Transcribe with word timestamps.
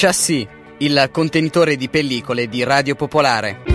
Chassis, 0.00 0.46
il 0.78 1.08
contenitore 1.10 1.74
di 1.74 1.88
pellicole 1.88 2.46
di 2.46 2.62
Radio 2.62 2.94
Popolare. 2.94 3.67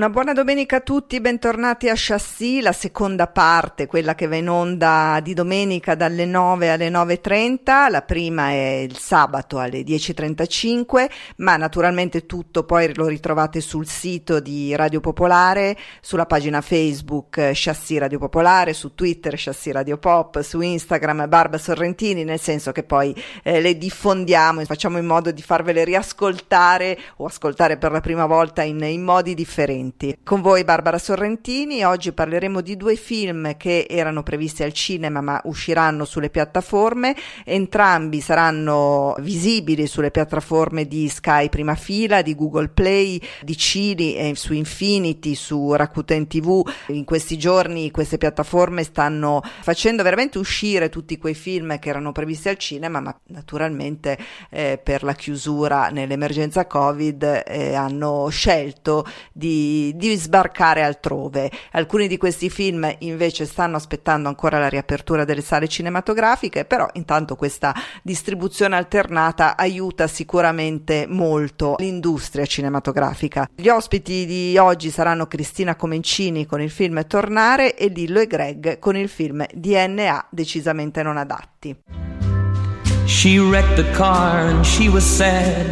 Una 0.00 0.08
buona 0.08 0.32
domenica 0.32 0.76
a 0.76 0.80
tutti, 0.80 1.20
bentornati 1.20 1.90
a 1.90 1.94
Chassis, 1.94 2.62
la 2.62 2.72
seconda 2.72 3.26
parte, 3.26 3.86
quella 3.86 4.14
che 4.14 4.26
va 4.26 4.36
in 4.36 4.48
onda 4.48 5.20
di 5.22 5.34
domenica 5.34 5.94
dalle 5.94 6.24
9 6.24 6.70
alle 6.70 6.88
9.30, 6.88 7.90
la 7.90 8.00
prima 8.00 8.48
è 8.48 8.78
il 8.78 8.96
sabato 8.96 9.58
alle 9.58 9.82
10.35, 9.82 11.10
ma 11.36 11.58
naturalmente 11.58 12.24
tutto 12.24 12.64
poi 12.64 12.94
lo 12.94 13.08
ritrovate 13.08 13.60
sul 13.60 13.86
sito 13.86 14.40
di 14.40 14.74
Radio 14.74 15.00
Popolare, 15.00 15.76
sulla 16.00 16.24
pagina 16.24 16.62
Facebook 16.62 17.50
Chassis 17.52 17.98
Radio 17.98 18.18
Popolare, 18.18 18.72
su 18.72 18.94
Twitter 18.94 19.34
Chassis 19.36 19.70
Radio 19.70 19.98
Pop, 19.98 20.40
su 20.40 20.62
Instagram 20.62 21.28
Barba 21.28 21.58
Sorrentini, 21.58 22.24
nel 22.24 22.40
senso 22.40 22.72
che 22.72 22.84
poi 22.84 23.14
eh, 23.42 23.60
le 23.60 23.76
diffondiamo 23.76 24.62
e 24.62 24.64
facciamo 24.64 24.96
in 24.96 25.04
modo 25.04 25.30
di 25.30 25.42
farvele 25.42 25.84
riascoltare 25.84 26.98
o 27.16 27.26
ascoltare 27.26 27.76
per 27.76 27.92
la 27.92 28.00
prima 28.00 28.24
volta 28.24 28.62
in, 28.62 28.80
in 28.82 29.02
modi 29.02 29.34
differenti 29.34 29.88
momenti. 29.90 30.18
Con 30.22 30.40
voi 30.40 30.64
Barbara 30.64 30.98
Sorrentini, 30.98 31.84
oggi 31.84 32.12
parleremo 32.12 32.60
di 32.60 32.76
due 32.76 32.94
film 32.96 33.56
che 33.56 33.86
erano 33.88 34.22
previsti 34.22 34.62
al 34.62 34.72
cinema 34.72 35.20
ma 35.20 35.40
usciranno 35.44 36.04
sulle 36.04 36.30
piattaforme, 36.30 37.16
entrambi 37.44 38.20
saranno 38.20 39.16
visibili 39.20 39.86
sulle 39.86 40.10
piattaforme 40.10 40.86
di 40.86 41.08
Sky 41.08 41.48
Prima 41.48 41.74
Fila, 41.74 42.22
di 42.22 42.34
Google 42.34 42.68
Play, 42.68 43.20
di 43.42 43.56
Cili 43.56 44.14
e 44.14 44.32
su 44.36 44.52
Infinity, 44.52 45.34
su 45.34 45.72
Rakuten 45.72 46.26
TV. 46.26 46.62
In 46.88 47.04
questi 47.04 47.36
giorni 47.36 47.90
queste 47.90 48.18
piattaforme 48.18 48.84
stanno 48.84 49.42
facendo 49.60 50.02
veramente 50.02 50.38
uscire 50.38 50.88
tutti 50.88 51.18
quei 51.18 51.34
film 51.34 51.78
che 51.78 51.88
erano 51.88 52.12
previsti 52.12 52.48
al 52.48 52.56
cinema 52.56 53.00
ma 53.00 53.18
naturalmente 53.28 54.18
eh, 54.50 54.80
per 54.82 55.02
la 55.02 55.14
chiusura 55.14 55.88
nell'emergenza 55.88 56.66
Covid 56.66 57.42
eh, 57.46 57.74
hanno 57.74 58.28
scelto 58.28 59.06
di 59.32 59.79
di, 59.94 60.14
sbarcare 60.16 60.82
altrove. 60.82 61.50
Alcuni 61.72 62.08
di 62.08 62.16
questi 62.16 62.50
film 62.50 62.92
invece 62.98 63.46
stanno 63.46 63.76
aspettando 63.76 64.28
ancora 64.28 64.58
la 64.58 64.68
riapertura 64.68 65.24
delle 65.24 65.40
sale 65.40 65.68
cinematografiche, 65.68 66.64
però 66.64 66.88
intanto 66.94 67.36
questa 67.36 67.74
distribuzione 68.02 68.76
alternata 68.76 69.56
aiuta 69.56 70.06
sicuramente 70.06 71.06
molto 71.08 71.76
l'industria 71.78 72.46
cinematografica. 72.46 73.48
Gli 73.54 73.68
ospiti 73.68 74.26
di 74.26 74.56
oggi 74.58 74.90
saranno 74.90 75.26
Cristina 75.26 75.76
Comencini 75.76 76.46
con 76.46 76.60
il 76.60 76.70
film 76.70 77.06
Tornare 77.06 77.76
e 77.76 77.88
Lillo 77.88 78.20
e 78.20 78.26
Greg 78.26 78.78
con 78.78 78.96
il 78.96 79.08
film 79.08 79.44
DNA 79.52 80.26
decisamente 80.30 81.02
non 81.02 81.16
adatti. 81.16 82.09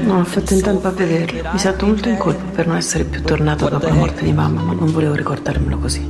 Non 0.02 0.18
ho 0.20 0.24
fatto 0.24 0.54
in 0.54 0.60
tempo 0.60 0.88
a 0.88 0.90
vederlo. 0.90 1.48
Mi 1.52 1.58
sento 1.58 1.86
molto 1.86 2.08
in 2.08 2.16
colpa 2.16 2.42
per 2.52 2.66
non 2.66 2.76
essere 2.76 3.04
più 3.04 3.22
tornato 3.22 3.68
dopo 3.68 3.86
la 3.86 3.94
morte 3.94 4.24
di 4.24 4.32
mamma, 4.32 4.60
ma 4.60 4.72
non 4.72 4.90
volevo 4.92 5.14
ricordarmelo 5.14 5.78
così. 5.78 6.06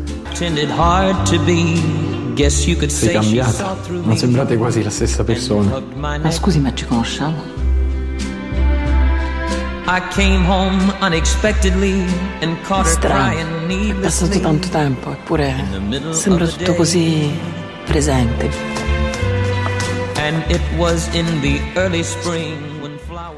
Sei 2.88 3.12
cambiata, 3.12 3.76
non 3.90 4.16
sembrate 4.16 4.56
quasi 4.56 4.82
la 4.82 4.90
stessa 4.90 5.22
persona. 5.22 5.70
Ma 6.22 6.30
scusi, 6.30 6.58
ma 6.60 6.72
ci 6.74 6.86
conosciamo? 6.86 7.56
Strano, 12.84 13.66
è 13.90 13.94
passato 14.00 14.30
tanto 14.40 14.68
tempo, 14.68 15.10
eppure 15.12 15.54
sembra 16.12 16.46
tutto 16.46 16.74
così 16.74 17.30
presente. 17.84 18.87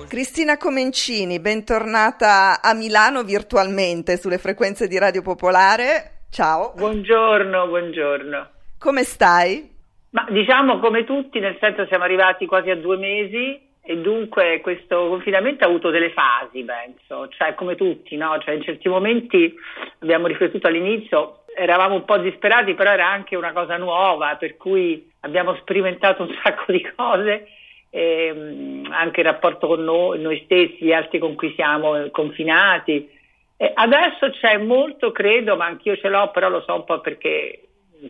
Cristina 0.08 0.56
Comencini, 0.56 1.38
bentornata 1.38 2.62
a 2.62 2.72
Milano 2.74 3.22
virtualmente 3.22 4.16
sulle 4.16 4.38
frequenze 4.38 4.88
di 4.88 4.98
Radio 4.98 5.20
Popolare. 5.20 6.24
Ciao. 6.30 6.72
Buongiorno, 6.74 7.66
buongiorno. 7.66 8.48
Come 8.78 9.02
stai? 9.04 9.70
Ma 10.12 10.26
diciamo 10.30 10.80
come 10.80 11.04
tutti, 11.04 11.38
nel 11.38 11.58
senso 11.60 11.84
siamo 11.84 12.04
arrivati 12.04 12.46
quasi 12.46 12.70
a 12.70 12.76
due 12.76 12.96
mesi 12.96 13.60
e 13.82 13.96
dunque 13.98 14.60
questo 14.62 15.08
confinamento 15.08 15.64
ha 15.64 15.68
avuto 15.68 15.90
delle 15.90 16.12
fasi, 16.12 16.64
penso, 16.64 17.28
cioè 17.28 17.54
come 17.54 17.74
tutti, 17.74 18.16
no? 18.16 18.38
Cioè 18.38 18.54
in 18.54 18.62
certi 18.62 18.88
momenti 18.88 19.54
abbiamo 19.98 20.28
riflettuto 20.28 20.66
all'inizio, 20.66 21.39
eravamo 21.60 21.94
un 21.94 22.04
po' 22.06 22.16
disperati, 22.16 22.74
però 22.74 22.90
era 22.90 23.06
anche 23.06 23.36
una 23.36 23.52
cosa 23.52 23.76
nuova, 23.76 24.36
per 24.36 24.56
cui 24.56 25.10
abbiamo 25.20 25.54
sperimentato 25.56 26.22
un 26.22 26.34
sacco 26.42 26.72
di 26.72 26.86
cose, 26.96 27.48
ehm, 27.90 28.88
anche 28.90 29.20
il 29.20 29.26
rapporto 29.26 29.66
con 29.66 29.84
noi, 29.84 30.20
noi, 30.20 30.40
stessi, 30.44 30.78
gli 30.80 30.92
altri 30.92 31.18
con 31.18 31.34
cui 31.34 31.52
siamo 31.54 32.08
confinati. 32.10 33.18
E 33.58 33.72
adesso 33.74 34.30
c'è 34.30 34.56
molto, 34.56 35.12
credo, 35.12 35.56
ma 35.56 35.66
anch'io 35.66 35.96
ce 35.96 36.08
l'ho, 36.08 36.30
però 36.30 36.48
lo 36.48 36.62
so 36.62 36.74
un 36.74 36.84
po' 36.84 37.00
perché 37.00 37.60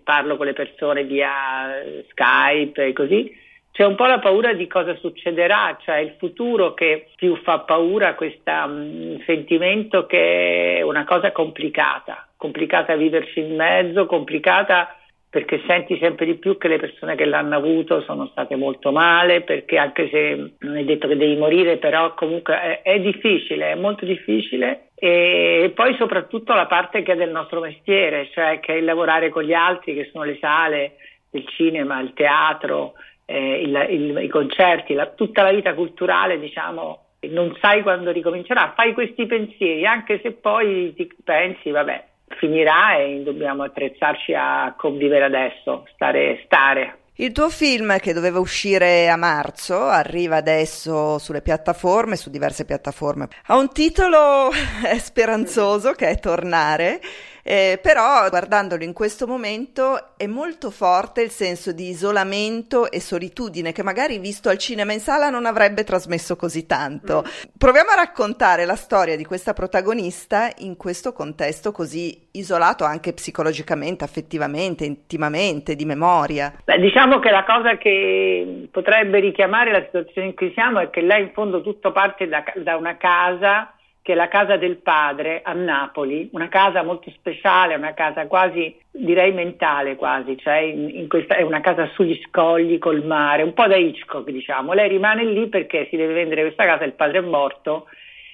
parlo 0.05 0.37
con 0.37 0.47
le 0.47 0.53
persone 0.53 1.03
via 1.03 1.83
Skype 2.11 2.87
e 2.87 2.93
così, 2.93 3.37
c'è 3.73 3.85
un 3.85 3.95
po' 3.95 4.07
la 4.07 4.19
paura 4.19 4.53
di 4.53 4.67
cosa 4.67 4.97
succederà, 4.97 5.79
cioè 5.83 5.99
il 5.99 6.15
futuro 6.19 6.75
che 6.75 7.09
più 7.15 7.37
fa 7.37 7.61
paura, 7.61 8.15
questo 8.15 8.51
um, 8.51 9.23
sentimento 9.25 10.07
che 10.07 10.79
è 10.79 10.83
una 10.83 11.05
cosa 11.05 11.33
complicata, 11.33 12.29
complicata 12.37 12.97
viverci 12.97 13.41
in 13.41 13.55
mezzo, 13.55 14.07
complicata 14.07 14.97
perché 15.31 15.63
senti 15.65 15.97
sempre 15.99 16.27
di 16.27 16.35
più 16.35 16.59
che 16.59 16.67
le 16.67 16.81
persone 16.81 17.15
che 17.15 17.25
l'hanno 17.25 17.55
avuto 17.55 18.03
sono 18.03 18.27
state 18.33 18.57
molto 18.57 18.91
male, 18.91 19.43
perché 19.43 19.79
anche 19.79 20.09
se 20.11 20.55
non 20.59 20.77
è 20.77 20.83
detto 20.83 21.07
che 21.07 21.17
devi 21.17 21.37
morire, 21.37 21.77
però 21.77 22.15
comunque 22.15 22.61
è, 22.61 22.83
è 22.83 22.99
difficile, 22.99 23.71
è 23.71 23.75
molto 23.77 24.05
difficile. 24.05 24.89
E 24.97 25.71
poi 25.73 25.95
soprattutto 25.95 26.53
la 26.53 26.67
parte 26.67 27.03
che 27.03 27.13
è 27.13 27.17
del 27.17 27.31
nostro 27.31 27.61
mestiere, 27.61 28.29
cioè 28.33 28.59
che 28.59 28.75
è 28.75 28.77
il 28.79 28.85
lavorare 28.85 29.29
con 29.29 29.45
gli 29.45 29.53
altri, 29.53 29.95
che 29.95 30.09
sono 30.11 30.25
le 30.25 30.37
sale, 30.41 30.97
il 31.31 31.47
cinema, 31.47 32.01
il 32.01 32.13
teatro, 32.13 32.95
eh, 33.31 33.61
il, 33.63 33.87
il, 33.91 34.25
i 34.25 34.29
concerti, 34.29 34.93
la, 34.95 35.07
tutta 35.07 35.43
la 35.43 35.53
vita 35.53 35.73
culturale, 35.73 36.41
diciamo, 36.41 37.05
non 37.29 37.57
sai 37.61 37.83
quando 37.83 38.11
ricomincerà, 38.11 38.73
fai 38.75 38.93
questi 38.93 39.27
pensieri, 39.27 39.87
anche 39.87 40.19
se 40.21 40.33
poi 40.33 40.93
ti 40.95 41.09
pensi, 41.23 41.71
vabbè, 41.71 42.05
finirà 42.39 42.97
e 42.97 43.23
dobbiamo 43.23 43.63
attrezzarci 43.63 44.35
a 44.35 44.75
convivere 44.77 45.25
adesso, 45.25 45.87
stare, 45.95 46.41
stare. 46.45 46.99
Il 47.15 47.33
tuo 47.33 47.51
film 47.51 47.99
che 47.99 48.15
doveva 48.15 48.41
uscire 48.41 49.09
a 49.09 49.17
marzo 49.17 49.77
arriva 49.77 50.37
adesso 50.37 51.19
sulle 51.19 51.43
piattaforme, 51.43 52.17
su 52.17 52.31
diverse 52.31 52.65
piattaforme. 52.65 53.29
Ha 53.47 53.57
un 53.57 53.71
titolo 53.71 54.51
speranzoso 54.99 55.93
che 55.93 56.09
è 56.09 56.19
Tornare 56.19 57.01
eh, 57.43 57.79
però 57.83 58.29
guardandolo 58.29 58.85
in 58.85 58.93
questo 58.93 59.27
momento 59.27 60.17
è 60.17 60.27
molto 60.27 60.71
forte 60.71 61.23
il 61.23 61.31
senso 61.31 61.73
di 61.73 61.89
isolamento 61.89 62.91
e 62.91 63.01
solitudine 63.01 63.73
che 63.73 63.83
magari 63.83 64.19
visto 64.19 64.49
al 64.49 64.59
cinema 64.59 64.93
in 64.93 65.01
sala 65.01 65.31
non 65.31 65.47
avrebbe 65.47 65.85
trasmesso 65.85 66.37
così 66.37 66.67
tanto. 66.67 67.23
Mm. 67.25 67.51
Proviamo 67.57 67.91
a 67.91 67.97
raccontare 67.97 68.65
la 68.65 68.77
storia 68.77 69.17
di 69.17 69.25
questa 69.25 69.53
protagonista 69.53 70.51
in 70.59 70.77
questo 70.77 71.13
contesto 71.13 71.73
così 71.73 72.29
isolato 72.33 72.85
anche 72.85 73.13
psicologicamente, 73.13 74.05
affettivamente, 74.05 74.85
intimamente, 74.85 75.75
di 75.75 75.85
memoria. 75.85 76.53
Beh, 76.65 76.79
diciamo 76.79 77.19
che 77.19 77.31
la 77.31 77.45
cosa 77.45 77.77
che 77.77 78.69
potrebbe 78.71 79.21
richiamare 79.21 79.73
la 79.73 79.83
situazione 79.85 80.29
in 80.29 80.35
cui 80.35 80.53
siamo 80.53 80.81
è 80.81 80.91
che 80.91 81.01
lei 81.01 81.23
in 81.23 81.33
fondo 81.33 81.63
tutto 81.63 81.93
parte 81.93 82.29
da, 82.29 82.45
da 82.57 82.77
una 82.77 82.97
casa 82.97 83.75
che 84.11 84.17
è 84.17 84.19
la 84.19 84.27
casa 84.27 84.57
del 84.57 84.79
padre 84.79 85.41
a 85.45 85.53
Napoli, 85.53 86.29
una 86.33 86.49
casa 86.49 86.83
molto 86.83 87.11
speciale, 87.11 87.77
una 87.77 87.95
casa 87.95 88.27
quasi, 88.27 88.77
direi 88.91 89.33
mentale 89.33 89.95
quasi, 89.95 90.37
cioè 90.37 90.57
in, 90.57 90.91
in 90.93 91.09
questa, 91.09 91.37
è 91.37 91.43
una 91.43 91.61
casa 91.61 91.89
sugli 91.95 92.21
scogli 92.27 92.79
col 92.79 93.05
mare, 93.05 93.45
un 93.45 93.55
po' 93.55 93.69
da 93.69 93.77
Hitchcock 93.77 94.29
diciamo. 94.31 94.73
Lei 94.73 94.89
rimane 94.89 95.25
lì 95.25 95.47
perché 95.47 95.87
si 95.91 95.97
deve 95.97 96.13
vendere 96.13 96.43
questa 96.43 96.65
casa, 96.65 96.83
il 96.83 96.95
padre 96.95 97.19
è 97.19 97.21
morto 97.21 97.87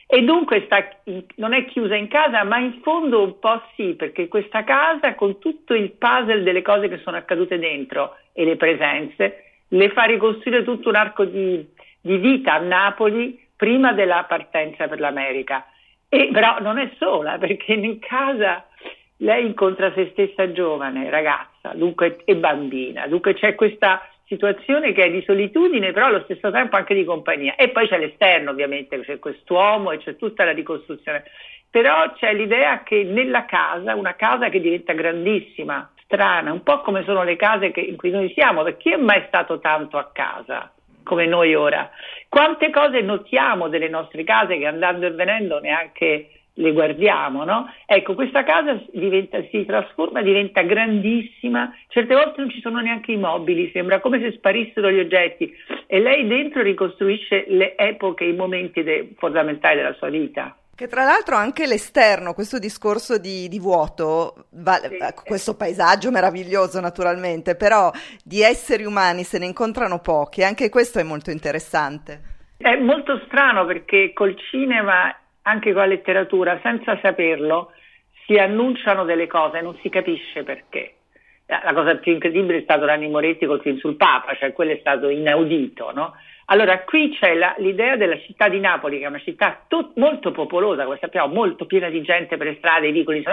e 0.07 0.23
dunque 0.23 0.63
sta, 0.65 0.89
non 1.35 1.53
è 1.53 1.67
chiusa 1.67 1.95
in 1.95 2.09
casa, 2.09 2.43
ma 2.45 2.57
in 2.59 2.81
fondo 2.81 3.23
un 3.23 3.39
po' 3.39 3.61
sì, 3.75 3.95
perché 3.95 4.29
questa 4.29 4.65
casa 4.65 5.15
con 5.15 5.39
tutto 5.39 5.75
il 5.75 5.91
puzzle 5.91 6.43
delle 6.43 6.63
cose 6.63 6.89
che 6.89 7.01
sono 7.05 7.19
accadute 7.19 7.59
dentro 7.59 8.17
e 8.33 8.47
le 8.47 8.57
presenze, 8.57 9.45
le 9.69 9.91
fa 9.91 10.05
ricostruire 10.05 10.65
tutto 10.65 10.89
un 10.89 10.95
arco 10.95 11.27
di, 11.27 11.69
di 12.01 12.17
vita 12.17 12.55
a 12.55 12.61
Napoli 12.61 13.45
prima 13.57 13.93
della 13.93 14.25
partenza 14.29 14.87
per 14.89 15.01
l'America. 15.01 15.67
E 16.09 16.31
però 16.33 16.61
non 16.61 16.79
è 16.79 16.91
sola, 16.99 17.39
perché 17.39 17.73
in 17.73 17.99
casa 17.99 18.67
lei 19.19 19.47
incontra 19.47 19.93
se 19.93 20.11
stessa 20.13 20.53
giovane, 20.53 21.11
ragazza, 21.11 21.73
dunque 21.75 22.19
e 22.25 22.37
bambina, 22.37 23.07
dunque 23.07 23.35
c'è 23.35 23.55
questa 23.55 24.07
situazione 24.27 24.93
che 24.93 25.05
è 25.05 25.11
di 25.11 25.23
solitudine, 25.25 25.93
però 25.93 26.07
allo 26.07 26.23
stesso 26.25 26.51
tempo 26.51 26.77
anche 26.77 26.95
di 26.95 27.05
compagnia. 27.05 27.55
E 27.55 27.71
poi 27.71 27.89
c'è 27.89 27.99
l'esterno, 27.99 28.51
ovviamente, 28.51 29.01
c'è 29.01 29.19
quest'uomo 29.19 29.93
e 29.93 29.99
c'è 29.99 30.17
tutta 30.17 30.45
la 30.45 30.53
ricostruzione. 30.53 31.25
Però 31.71 32.13
c'è 32.15 32.35
l'idea 32.35 32.83
che 32.83 33.05
nella 33.05 33.45
casa, 33.45 33.95
una 33.95 34.15
casa 34.15 34.49
che 34.49 34.61
diventa 34.61 34.93
grandissima, 34.93 35.91
strana, 36.03 36.53
un 36.53 36.63
po' 36.63 36.81
come 36.81 37.05
sono 37.05 37.23
le 37.23 37.37
case 37.37 37.71
che, 37.71 37.81
in 37.81 37.97
cui 37.97 38.11
noi 38.11 38.33
siamo, 38.33 38.63
perché 38.63 38.79
chi 38.79 38.93
è 38.93 38.97
mai 38.97 39.25
stato 39.29 39.59
tanto 39.61 39.97
a 39.99 40.11
casa 40.13 40.73
come 41.07 41.27
noi 41.27 41.55
ora? 41.55 41.89
Quante 42.29 42.71
cose 42.71 43.01
notiamo 43.01 43.69
delle 43.69 43.89
nostre 43.89 44.25
case 44.25 44.59
che 44.59 44.67
andando 44.67 45.07
e 45.07 45.13
venendo 45.13 45.61
neanche 45.61 46.31
le 46.59 46.73
guardiamo, 46.73 47.45
no? 47.45 47.71
Ecco, 47.87 48.15
questa 48.15 48.43
casa 48.43 48.83
diventa, 48.93 49.43
si 49.51 49.65
trasforma, 49.65 50.23
diventa 50.23 50.63
grandissima, 50.63 51.73
certe 51.89 52.15
volte 52.15 52.41
non 52.41 52.51
ci 52.51 52.61
sono 52.61 52.81
neanche 52.81 53.13
i 53.13 53.19
mobili, 53.19 53.71
sembra 53.73 54.01
come 54.01 54.21
se 54.21 54.33
sparissero 54.33 54.91
gli 54.91 54.99
oggetti 54.99 55.55
e 55.87 56.01
lei 56.01 56.27
dentro 56.27 56.63
ricostruisce 56.63 57.45
le 57.49 57.77
epoche, 57.77 58.25
i 58.25 58.35
momenti 58.35 58.83
de- 58.83 59.13
fondamentali 59.17 59.77
della 59.77 59.95
sua 59.95 60.09
vita. 60.09 60.57
Che 60.77 60.89
tra 60.89 61.05
l'altro 61.05 61.37
anche 61.37 61.67
l'esterno, 61.67 62.35
questo 62.35 62.59
discorso 62.59 63.17
di, 63.17 63.49
di 63.49 63.59
vuoto, 63.59 64.45
va, 64.51 64.75
sì, 64.75 64.99
questo 65.25 65.57
paesaggio 65.57 66.11
meraviglioso 66.11 66.81
naturalmente, 66.81 67.57
però 67.57 67.91
di 68.23 68.43
esseri 68.43 68.85
umani 68.85 69.23
se 69.23 69.39
ne 69.39 69.47
incontrano 69.47 70.01
pochi, 70.01 70.45
anche 70.45 70.69
questo 70.69 70.99
è 70.99 71.03
molto 71.03 71.31
interessante. 71.31 72.21
È 72.59 72.77
molto 72.77 73.23
strano 73.25 73.65
perché 73.65 74.13
col 74.13 74.37
cinema 74.51 75.17
anche 75.41 75.73
con 75.73 75.81
la 75.81 75.87
letteratura, 75.87 76.61
senza 76.63 76.99
saperlo, 77.01 77.73
si 78.27 78.35
annunciano 78.35 79.05
delle 79.05 79.29
cose 79.29 79.57
e 79.57 79.63
non 79.63 79.79
si 79.81 79.89
capisce 79.89 80.43
perché. 80.43 80.97
La 81.47 81.73
cosa 81.73 81.97
più 81.97 82.13
incredibile 82.13 82.59
è 82.59 82.63
stato 82.63 82.85
Ranni 82.85 83.09
Moretti 83.09 83.47
col 83.47 83.63
film 83.63 83.79
sul 83.79 83.97
Papa, 83.97 84.35
cioè 84.35 84.53
quello 84.53 84.73
è 84.73 84.79
stato 84.81 85.09
inaudito, 85.09 85.91
no? 85.95 86.13
Allora, 86.47 86.81
qui 86.85 87.17
c'è 87.19 87.35
la, 87.35 87.55
l'idea 87.59 87.97
della 87.97 88.19
città 88.21 88.49
di 88.49 88.61
Napoli, 88.61 88.99
che 88.99 89.05
è 89.05 89.09
una 89.09 89.21
città 89.21 89.65
to- 89.67 89.93
molto 89.97 90.31
popolosa, 90.31 90.85
come 90.85 90.99
sappiamo, 91.01 91.33
molto 91.33 91.67
piena 91.67 91.89
di 91.89 92.03
gente 92.03 92.37
per 92.37 92.47
le 92.47 92.57
strade, 92.59 92.89
i 92.89 92.93
vicoli, 92.93 93.25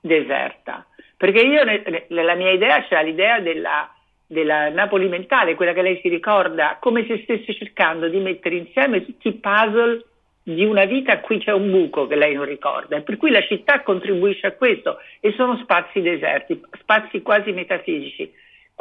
deserta. 0.00 0.86
Perché 1.16 1.40
io, 1.40 1.62
nella 2.08 2.34
mia 2.34 2.50
idea, 2.50 2.82
c'è 2.84 3.02
l'idea 3.02 3.40
della, 3.40 3.92
della 4.26 4.68
Napoli 4.70 5.08
mentale, 5.08 5.54
quella 5.54 5.72
che 5.72 5.82
lei 5.82 5.98
si 6.00 6.08
ricorda, 6.08 6.78
come 6.80 7.04
se 7.06 7.20
stesse 7.22 7.54
cercando 7.54 8.08
di 8.08 8.18
mettere 8.18 8.56
insieme 8.56 9.04
tutti 9.04 9.28
i 9.28 9.34
puzzle 9.34 10.04
di 10.44 10.64
una 10.64 10.84
vita 10.84 11.12
a 11.12 11.20
cui 11.20 11.38
c'è 11.38 11.52
un 11.52 11.70
buco 11.70 12.06
che 12.06 12.16
lei 12.16 12.34
non 12.34 12.44
ricorda 12.44 13.00
per 13.00 13.16
cui 13.16 13.30
la 13.30 13.42
città 13.42 13.82
contribuisce 13.82 14.48
a 14.48 14.52
questo 14.52 14.98
e 15.20 15.32
sono 15.36 15.56
spazi 15.58 16.00
deserti, 16.00 16.60
spazi 16.80 17.22
quasi 17.22 17.52
metafisici, 17.52 18.32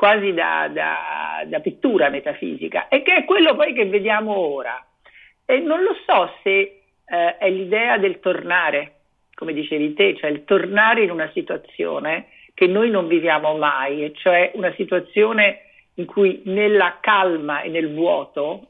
quasi 0.01 0.33
da, 0.33 0.67
da, 0.73 1.43
da 1.45 1.59
pittura 1.59 2.09
metafisica 2.09 2.87
e 2.87 3.03
che 3.03 3.17
è 3.17 3.23
quello 3.23 3.53
poi 3.53 3.71
che 3.71 3.85
vediamo 3.85 4.35
ora. 4.35 4.83
E 5.45 5.59
non 5.59 5.83
lo 5.83 5.95
so 6.07 6.33
se 6.41 6.81
eh, 7.05 7.37
è 7.37 7.47
l'idea 7.51 7.99
del 7.99 8.19
tornare, 8.19 8.93
come 9.35 9.53
dicevi 9.53 9.93
te, 9.93 10.15
cioè 10.17 10.31
il 10.31 10.43
tornare 10.43 11.03
in 11.03 11.11
una 11.11 11.29
situazione 11.35 12.29
che 12.55 12.65
noi 12.65 12.89
non 12.89 13.05
viviamo 13.05 13.55
mai, 13.57 14.11
cioè 14.15 14.53
una 14.55 14.73
situazione 14.73 15.65
in 15.95 16.07
cui 16.07 16.41
nella 16.45 16.97
calma 16.99 17.61
e 17.61 17.69
nel 17.69 17.93
vuoto 17.93 18.69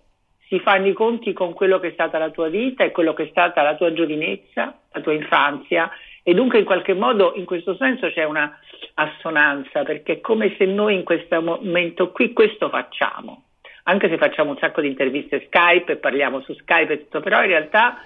si 0.49 0.59
fanno 0.59 0.87
i 0.87 0.93
conti 0.93 1.31
con 1.31 1.53
quello 1.53 1.79
che 1.79 1.87
è 1.87 1.93
stata 1.93 2.17
la 2.17 2.31
tua 2.31 2.49
vita 2.49 2.83
e 2.83 2.91
quello 2.91 3.13
che 3.13 3.23
è 3.23 3.27
stata 3.29 3.61
la 3.61 3.75
tua 3.75 3.93
giovinezza, 3.93 4.77
la 4.91 4.99
tua 4.99 5.13
infanzia 5.13 5.89
e 6.23 6.33
dunque 6.33 6.59
in 6.59 6.65
qualche 6.65 6.93
modo 6.93 7.33
in 7.35 7.45
questo 7.45 7.75
senso 7.75 8.09
c'è 8.11 8.23
una 8.23 8.57
assonanza 8.95 9.83
perché 9.83 10.13
è 10.13 10.21
come 10.21 10.55
se 10.57 10.65
noi 10.65 10.95
in 10.95 11.03
questo 11.03 11.41
momento 11.41 12.11
qui 12.11 12.33
questo 12.33 12.69
facciamo, 12.69 13.43
anche 13.83 14.09
se 14.09 14.17
facciamo 14.17 14.51
un 14.51 14.57
sacco 14.57 14.81
di 14.81 14.87
interviste 14.87 15.45
Skype 15.47 15.93
e 15.93 15.97
parliamo 15.97 16.41
su 16.41 16.53
Skype 16.53 16.93
e 16.93 16.97
tutto, 17.03 17.21
però 17.21 17.41
in 17.41 17.47
realtà 17.47 18.03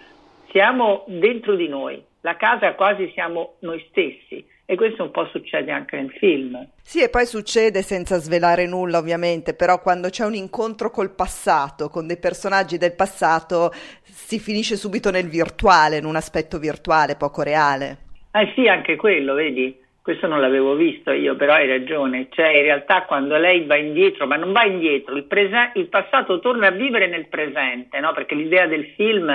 siamo 0.51 1.03
dentro 1.07 1.55
di 1.55 1.67
noi, 1.67 2.01
la 2.21 2.37
casa 2.37 2.73
quasi 2.73 3.11
siamo 3.13 3.55
noi 3.59 3.83
stessi 3.89 4.53
e 4.67 4.75
questo 4.75 5.03
un 5.03 5.11
po' 5.11 5.27
succede 5.27 5.71
anche 5.71 5.95
nel 5.95 6.11
film. 6.11 6.67
Sì, 6.81 7.01
e 7.01 7.09
poi 7.09 7.25
succede 7.25 7.83
senza 7.83 8.17
svelare 8.17 8.65
nulla 8.65 8.97
ovviamente, 8.97 9.53
però 9.53 9.79
quando 9.79 10.09
c'è 10.09 10.25
un 10.25 10.33
incontro 10.33 10.89
col 10.89 11.13
passato, 11.13 11.89
con 11.89 12.07
dei 12.07 12.17
personaggi 12.17 12.77
del 12.77 12.95
passato, 12.95 13.71
si 14.03 14.39
finisce 14.39 14.75
subito 14.75 15.11
nel 15.11 15.27
virtuale, 15.27 15.97
in 15.97 16.05
un 16.05 16.15
aspetto 16.15 16.57
virtuale, 16.57 17.15
poco 17.15 17.43
reale. 17.43 18.04
Eh 18.37 18.51
sì, 18.53 18.67
anche 18.67 18.97
quello, 18.97 19.33
vedi? 19.33 19.79
Questo 20.01 20.27
non 20.27 20.41
l'avevo 20.41 20.75
visto 20.75 21.11
io, 21.11 21.37
però 21.37 21.53
hai 21.53 21.69
ragione. 21.69 22.27
Cioè, 22.29 22.49
in 22.49 22.63
realtà 22.63 23.03
quando 23.03 23.37
lei 23.37 23.63
va 23.63 23.77
indietro, 23.77 24.27
ma 24.27 24.35
non 24.35 24.51
va 24.51 24.65
indietro, 24.65 25.15
il, 25.15 25.23
prese- 25.23 25.71
il 25.75 25.87
passato 25.87 26.39
torna 26.39 26.67
a 26.67 26.71
vivere 26.71 27.07
nel 27.07 27.27
presente, 27.29 27.97
no? 28.01 28.11
Perché 28.11 28.35
l'idea 28.35 28.67
del 28.67 28.87
film 28.97 29.29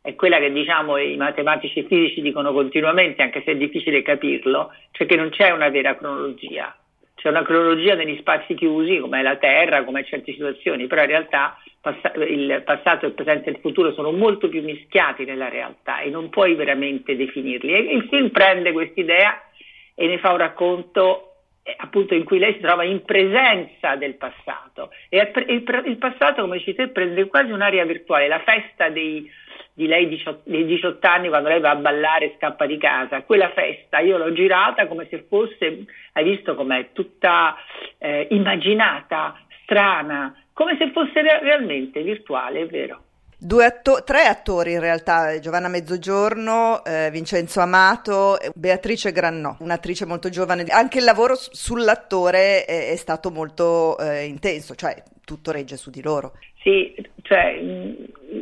è 0.00 0.14
quella 0.14 0.38
che 0.38 0.52
diciamo 0.52 0.98
i 0.98 1.16
matematici 1.16 1.82
fisici 1.82 2.22
dicono 2.22 2.52
continuamente, 2.52 3.22
anche 3.22 3.42
se 3.44 3.50
è 3.52 3.56
difficile 3.56 4.02
capirlo, 4.02 4.72
cioè 4.92 5.08
che 5.08 5.16
non 5.16 5.30
c'è 5.30 5.50
una 5.50 5.68
vera 5.68 5.96
cronologia. 5.96 6.72
C'è 7.18 7.28
una 7.28 7.42
cronologia 7.42 7.94
negli 7.94 8.16
spazi 8.18 8.54
chiusi, 8.54 8.98
come 8.98 9.22
la 9.22 9.36
Terra, 9.36 9.82
come 9.82 10.04
certe 10.04 10.32
situazioni, 10.32 10.86
però 10.86 11.02
in 11.02 11.08
realtà 11.08 11.58
il 12.28 12.62
passato, 12.64 13.06
il 13.06 13.12
presente 13.12 13.48
e 13.48 13.52
il 13.54 13.58
futuro 13.58 13.92
sono 13.92 14.12
molto 14.12 14.48
più 14.48 14.62
mischiati 14.62 15.24
nella 15.24 15.48
realtà 15.48 16.00
e 16.00 16.10
non 16.10 16.28
puoi 16.28 16.54
veramente 16.54 17.16
definirli. 17.16 17.72
E 17.72 17.94
il 17.94 18.06
film 18.08 18.30
prende 18.30 18.70
quest'idea 18.70 19.42
e 19.96 20.06
ne 20.06 20.18
fa 20.18 20.30
un 20.30 20.38
racconto 20.38 21.28
eh, 21.64 21.74
appunto 21.76 22.14
in 22.14 22.24
cui 22.24 22.38
lei 22.38 22.54
si 22.54 22.60
trova 22.60 22.84
in 22.84 23.02
presenza 23.02 23.96
del 23.96 24.14
passato 24.14 24.90
e 25.08 25.32
il, 25.48 25.96
passato, 25.98 26.42
come 26.42 26.58
dici 26.58 26.72
te, 26.74 26.88
prende 26.88 27.26
quasi 27.26 27.50
un'area 27.50 27.84
virtuale, 27.84 28.28
la 28.28 28.42
festa 28.44 28.88
dei 28.90 29.28
di 29.78 29.86
lei 29.86 30.08
dei 30.42 30.66
18 30.66 31.06
anni 31.06 31.28
quando 31.28 31.48
lei 31.48 31.60
va 31.60 31.70
a 31.70 31.76
ballare 31.76 32.24
e 32.24 32.34
scappa 32.36 32.66
di 32.66 32.78
casa. 32.78 33.22
Quella 33.22 33.52
festa 33.52 34.00
io 34.00 34.18
l'ho 34.18 34.32
girata 34.32 34.88
come 34.88 35.06
se 35.08 35.24
fosse, 35.28 35.84
hai 36.14 36.24
visto 36.24 36.56
com'è, 36.56 36.88
tutta 36.92 37.54
eh, 37.98 38.26
immaginata, 38.30 39.38
strana, 39.62 40.34
come 40.52 40.76
se 40.78 40.90
fosse 40.90 41.22
re- 41.22 41.38
realmente 41.42 42.02
virtuale, 42.02 42.62
è 42.62 42.66
vero. 42.66 43.02
Atto- 43.64 44.02
tre 44.02 44.24
attori 44.24 44.72
in 44.72 44.80
realtà, 44.80 45.38
Giovanna 45.38 45.68
Mezzogiorno, 45.68 46.84
eh, 46.84 47.10
Vincenzo 47.12 47.60
Amato, 47.60 48.36
Beatrice 48.56 49.12
Grannò, 49.12 49.54
un'attrice 49.60 50.06
molto 50.06 50.28
giovane. 50.28 50.64
Anche 50.70 50.98
il 50.98 51.04
lavoro 51.04 51.36
sull'attore 51.36 52.64
è, 52.64 52.90
è 52.90 52.96
stato 52.96 53.30
molto 53.30 53.96
eh, 53.98 54.24
intenso, 54.24 54.74
cioè 54.74 55.00
tutto 55.28 55.52
regge 55.52 55.76
su 55.76 55.90
di 55.90 56.00
loro. 56.00 56.32
Sì, 56.62 56.94
cioè, 57.20 57.60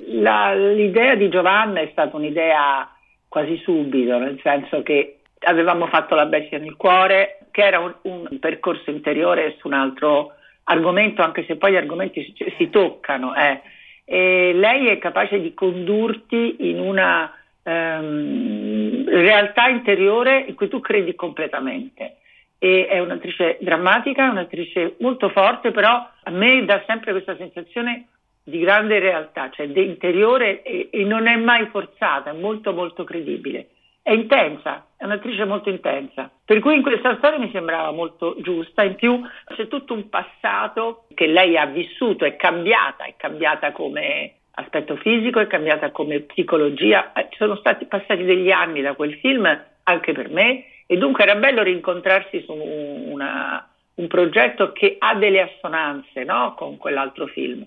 la, 0.06 0.54
l'idea 0.54 1.16
di 1.16 1.28
Giovanna 1.28 1.80
è 1.80 1.88
stata 1.90 2.14
un'idea 2.14 2.88
quasi 3.26 3.56
subito, 3.64 4.16
nel 4.18 4.38
senso 4.40 4.84
che 4.84 5.18
avevamo 5.40 5.88
fatto 5.88 6.14
la 6.14 6.26
bestia 6.26 6.58
nel 6.58 6.76
cuore, 6.76 7.40
che 7.50 7.62
era 7.62 7.80
un, 7.80 7.92
un 8.02 8.38
percorso 8.38 8.90
interiore 8.90 9.56
su 9.58 9.66
un 9.66 9.72
altro 9.72 10.34
argomento, 10.64 11.22
anche 11.22 11.44
se 11.44 11.56
poi 11.56 11.72
gli 11.72 11.76
argomenti 11.76 12.22
si, 12.22 12.54
si 12.56 12.70
toccano. 12.70 13.34
Eh. 13.34 13.60
E 14.04 14.52
lei 14.54 14.86
è 14.86 14.98
capace 14.98 15.40
di 15.40 15.52
condurti 15.54 16.70
in 16.70 16.78
una 16.78 17.32
um, 17.64 19.04
realtà 19.08 19.66
interiore 19.66 20.44
in 20.46 20.54
cui 20.54 20.68
tu 20.68 20.78
credi 20.78 21.16
completamente. 21.16 22.18
E 22.58 22.86
è 22.86 22.98
un'attrice 22.98 23.58
drammatica, 23.60 24.30
un'attrice 24.30 24.96
molto 25.00 25.28
forte, 25.28 25.70
però 25.70 26.08
a 26.22 26.30
me 26.30 26.64
dà 26.64 26.82
sempre 26.86 27.12
questa 27.12 27.36
sensazione 27.36 28.08
di 28.42 28.60
grande 28.60 29.00
realtà, 29.00 29.50
cioè 29.50 29.68
di 29.68 29.84
interiore 29.84 30.62
e, 30.62 30.88
e, 30.92 31.04
non 31.04 31.26
è 31.26 31.34
mai 31.36 31.66
forzata, 31.66 32.30
è 32.30 32.32
molto 32.32 32.72
molto 32.72 33.02
credibile. 33.02 33.70
È 34.00 34.12
intensa, 34.12 34.86
è 34.96 35.04
un'attrice 35.04 35.44
molto 35.44 35.68
intensa. 35.68 36.30
Per 36.44 36.60
cui 36.60 36.76
in 36.76 36.82
questa 36.82 37.16
storia 37.16 37.40
mi 37.40 37.50
sembrava 37.50 37.90
molto 37.90 38.36
giusta. 38.38 38.84
In 38.84 38.94
più 38.94 39.20
c'è 39.52 39.66
tutto 39.66 39.94
un 39.94 40.08
passato 40.08 41.06
che 41.12 41.26
lei 41.26 41.58
ha 41.58 41.66
vissuto, 41.66 42.24
è 42.24 42.36
cambiata, 42.36 43.04
è 43.04 43.14
cambiata 43.16 43.72
come 43.72 44.34
aspetto 44.52 44.94
fisico, 44.94 45.40
è 45.40 45.48
cambiata 45.48 45.90
come 45.90 46.20
psicologia. 46.20 47.12
Eh, 47.14 47.26
ci 47.30 47.38
sono 47.38 47.56
stati 47.56 47.86
passati 47.86 48.22
degli 48.22 48.52
anni 48.52 48.80
da 48.80 48.94
quel 48.94 49.14
film 49.14 49.44
anche 49.82 50.12
per 50.12 50.30
me 50.30 50.66
e 50.86 50.96
dunque 50.96 51.24
era 51.24 51.34
bello 51.34 51.62
rincontrarsi 51.62 52.42
su 52.42 52.52
una, 52.52 53.68
un 53.94 54.06
progetto 54.06 54.72
che 54.72 54.96
ha 54.98 55.14
delle 55.14 55.40
assonanze 55.40 56.24
no? 56.24 56.54
con 56.56 56.76
quell'altro 56.76 57.26
film. 57.26 57.66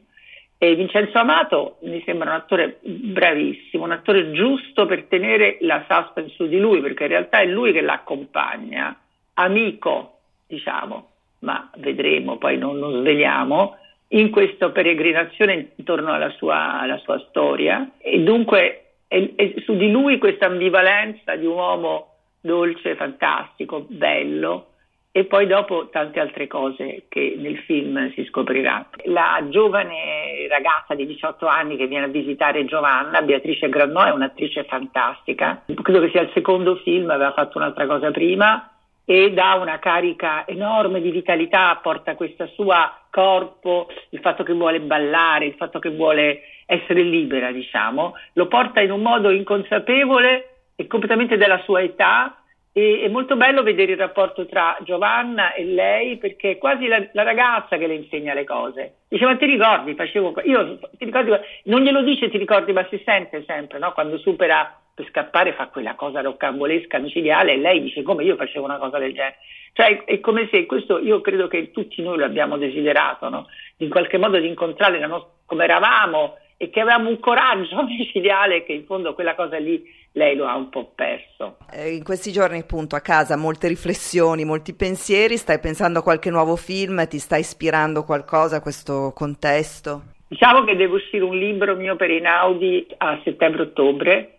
E 0.58 0.76
Vincenzo 0.76 1.18
Amato 1.18 1.78
mi 1.84 2.02
sembra 2.06 2.32
un 2.32 2.36
attore 2.36 2.80
bravissimo, 2.82 3.86
un 3.86 3.92
attore 3.92 4.32
giusto 4.32 4.86
per 4.86 5.06
tenere 5.06 5.58
la 5.62 5.86
suspense 5.88 6.36
su 6.36 6.48
di 6.48 6.60
lui, 6.60 6.82
perché 6.82 7.04
in 7.04 7.10
realtà 7.10 7.40
è 7.40 7.46
lui 7.46 7.72
che 7.72 7.80
l'accompagna, 7.80 8.94
amico, 9.36 10.20
diciamo, 10.48 11.12
ma 11.40 11.70
vedremo, 11.78 12.38
poi 12.38 12.58
non 12.58 12.78
lo 12.78 13.00
sveliamo, 13.00 13.78
in 14.10 14.32
questa 14.32 14.70
peregrinazione 14.70 15.72
intorno 15.76 16.12
alla 16.12 16.32
sua, 16.32 16.80
alla 16.80 16.98
sua 16.98 17.24
storia. 17.30 17.92
E 17.98 18.20
dunque 18.20 18.90
e, 19.08 19.34
e 19.36 19.56
su 19.66 19.76
di 19.76 19.90
lui 19.90 20.20
questa 20.20 20.46
ambivalenza 20.46 21.36
di 21.36 21.46
un 21.46 21.54
uomo 21.54 22.09
dolce, 22.42 22.96
fantastico, 22.96 23.86
bello, 23.88 24.68
e 25.12 25.26
poi 25.26 25.48
dopo 25.48 25.90
tante 25.90 26.20
altre 26.20 26.48
cose 26.48 27.06
che 27.10 27.36
nel 27.38 27.58
film 27.60 28.12
si 28.14 28.24
scopriranno. 28.26 28.88
La 29.06 29.44
giovane 29.50 30.48
ragazza 30.48 30.94
di 30.94 31.06
18 31.06 31.48
anni 31.48 31.78
che 31.78 31.88
viene 31.88 32.06
a 32.06 32.10
visitare 32.10 32.66
Giovanna, 32.66 33.22
Beatrice 33.22 33.70
Grannò, 33.70 34.04
è 34.04 34.12
un'attrice 34.12 34.64
fantastica, 34.66 35.64
credo 35.82 36.02
che 36.02 36.10
sia 36.10 36.22
il 36.22 36.32
secondo 36.34 36.76
film, 36.78 37.10
aveva 37.10 37.34
fatto 37.34 37.58
un'altra 37.58 37.88
cosa 37.88 38.12
prima 38.12 38.72
e 39.04 39.32
dà 39.32 39.56
una 39.56 39.80
carica 39.80 40.46
enorme 40.46 41.02
di 41.02 41.10
vitalità, 41.10 41.80
porta 41.82 42.14
questo 42.14 42.46
suo 42.54 42.74
corpo, 43.10 43.88
il 44.10 44.20
fatto 44.20 44.44
che 44.44 44.54
vuole 44.54 44.80
ballare, 44.82 45.46
il 45.46 45.56
fatto 45.56 45.80
che 45.80 45.90
vuole 45.90 46.42
essere 46.68 47.02
libera, 47.02 47.52
diciamo, 47.52 48.14
lo 48.34 48.48
porta 48.48 48.82
in 48.82 48.92
un 48.92 49.02
modo 49.02 49.32
inconsapevole 49.32 50.49
e 50.80 50.88
completamente 50.88 51.36
della 51.36 51.62
sua 51.66 51.82
età 51.82 52.42
e, 52.72 53.02
è 53.04 53.10
molto 53.10 53.36
bello 53.36 53.64
vedere 53.64 53.92
il 53.92 53.98
rapporto 53.98 54.46
tra 54.46 54.78
Giovanna 54.86 55.54
e 55.54 55.66
lei 55.66 56.16
perché 56.16 56.52
è 56.52 56.58
quasi 56.58 56.88
la, 56.88 57.06
la 57.12 57.24
ragazza 57.24 57.76
che 57.76 57.86
le 57.86 57.96
insegna 57.96 58.34
le 58.34 58.46
cose. 58.46 59.00
Dice 59.10 59.26
ma 59.26 59.36
ti 59.36 59.46
ricordi, 59.46 59.94
facevo, 59.94 60.36
io 60.46 60.80
ti 60.98 61.04
ricordi, 61.04 61.32
non 61.66 61.82
glielo 61.82 62.02
dice 62.02 62.30
ti 62.30 62.38
ricordi 62.38 62.72
ma 62.72 62.88
si 62.90 63.02
sente 63.04 63.44
sempre, 63.46 63.78
no? 63.78 63.92
quando 63.92 64.18
supera 64.20 64.74
per 64.94 65.06
scappare 65.10 65.52
fa 65.52 65.68
quella 65.68 65.96
cosa 65.96 66.22
roccambolesca 66.22 66.98
micidiale 67.00 67.54
e 67.54 67.58
lei 67.58 67.82
dice 67.82 68.02
come 68.02 68.24
io 68.24 68.38
facevo 68.38 68.64
una 68.64 68.78
cosa 68.78 69.00
del 69.00 69.14
genere. 69.14 69.36
Cioè 69.74 70.06
è 70.06 70.22
come 70.22 70.48
se 70.50 70.66
questo 70.66 70.98
io 71.00 71.20
credo 71.20 71.50
che 71.50 71.72
tutti 71.72 72.02
noi 72.02 72.18
lo 72.18 72.24
abbiamo 72.24 72.58
desiderato, 72.58 73.28
no? 73.28 73.48
in 73.80 73.90
qualche 73.90 74.18
modo 74.18 74.40
di 74.40 74.48
incontrare 74.48 74.98
nostra, 75.06 75.30
come 75.46 75.66
eravamo 75.66 76.38
e 76.62 76.70
che 76.70 76.82
avevamo 76.82 77.10
un 77.10 77.22
coraggio 77.22 77.84
micidiale 77.88 78.66
che 78.66 78.74
in 78.74 78.84
fondo 78.84 79.14
quella 79.14 79.34
cosa 79.34 79.58
lì 79.58 79.82
lei 80.12 80.36
lo 80.36 80.46
ha 80.46 80.56
un 80.58 80.68
po' 80.68 80.92
perso. 80.94 81.58
Eh, 81.72 81.96
in 81.96 82.04
questi 82.04 82.34
giorni 82.34 82.60
appunto 82.60 82.98
a 82.98 83.00
casa 83.00 83.38
molte 83.38 83.70
riflessioni, 83.70 84.44
molti 84.44 84.74
pensieri, 84.74 85.38
stai 85.38 85.60
pensando 85.60 86.00
a 86.00 86.04
qualche 86.04 86.30
nuovo 86.30 86.58
film, 86.58 87.08
ti 87.08 87.18
sta 87.18 87.38
ispirando 87.38 88.04
qualcosa 88.04 88.58
a 88.58 88.62
questo 88.62 89.14
contesto? 89.16 90.02
Diciamo 90.28 90.66
che 90.66 90.76
deve 90.76 90.96
uscire 90.96 91.24
un 91.24 91.38
libro 91.38 91.76
mio 91.76 91.96
per 91.96 92.12
Inaudi 92.12 92.88
a 92.98 93.22
settembre-ottobre 93.24 94.34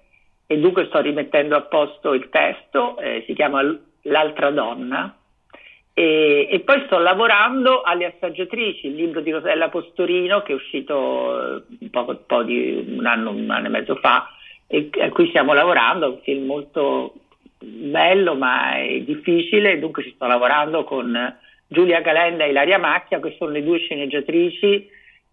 e 0.47 0.59
dunque 0.59 0.87
sto 0.89 1.01
rimettendo 1.01 1.57
a 1.57 1.63
posto 1.63 2.13
il 2.13 2.29
testo, 2.29 2.99
eh, 2.99 3.25
si 3.27 3.33
chiama 3.33 3.63
L'altra 4.05 4.51
donna 4.51 5.20
e, 6.01 6.49
e, 6.51 6.61
poi 6.61 6.83
sto 6.87 6.97
lavorando 6.97 7.83
alle 7.83 8.07
assaggiatrici, 8.07 8.87
il 8.87 8.95
libro 8.95 9.21
di 9.21 9.31
Rosella 9.31 9.69
Postorino 9.69 10.41
che 10.41 10.53
è 10.53 10.55
uscito 10.55 11.59
eh, 11.59 11.63
un 11.79 11.91
po', 11.91 12.07
un 12.09 12.19
po 12.25 12.43
di 12.43 12.87
un 12.97 13.05
anno, 13.05 13.33
un 13.33 13.51
anno 13.51 13.67
e 13.67 13.69
mezzo 13.69 13.97
fa 13.97 14.35
e 14.67 14.89
a 14.99 15.11
cui 15.11 15.29
stiamo 15.29 15.53
lavorando, 15.53 16.07
è 16.07 16.09
un 16.09 16.21
film 16.23 16.47
molto 16.47 17.13
bello 17.59 18.35
ma 18.35 18.79
è 18.79 19.01
difficile, 19.01 19.79
dunque 19.79 20.03
ci 20.03 20.13
sto 20.15 20.27
lavorando 20.27 20.85
con 20.85 21.37
Giulia 21.67 22.01
Calenda 22.01 22.45
e 22.45 22.49
Ilaria 22.49 22.79
Macchia, 22.79 23.21
che 23.21 23.37
sono 23.37 23.51
le 23.51 23.63
due 23.63 23.81
sceneggiatrici 23.81 24.89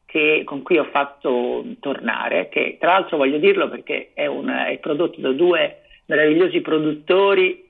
che, 0.05 0.41
con 0.43 0.63
cui 0.63 0.77
ho 0.79 0.89
fatto 0.91 1.63
tornare, 1.79 2.49
che 2.49 2.75
tra 2.77 2.91
l'altro 2.91 3.15
voglio 3.15 3.37
dirlo 3.37 3.69
perché 3.69 4.09
è, 4.13 4.25
un, 4.25 4.49
è 4.49 4.77
prodotto 4.79 5.21
da 5.21 5.31
due 5.31 5.83
meravigliosi 6.07 6.59
produttori 6.59 7.66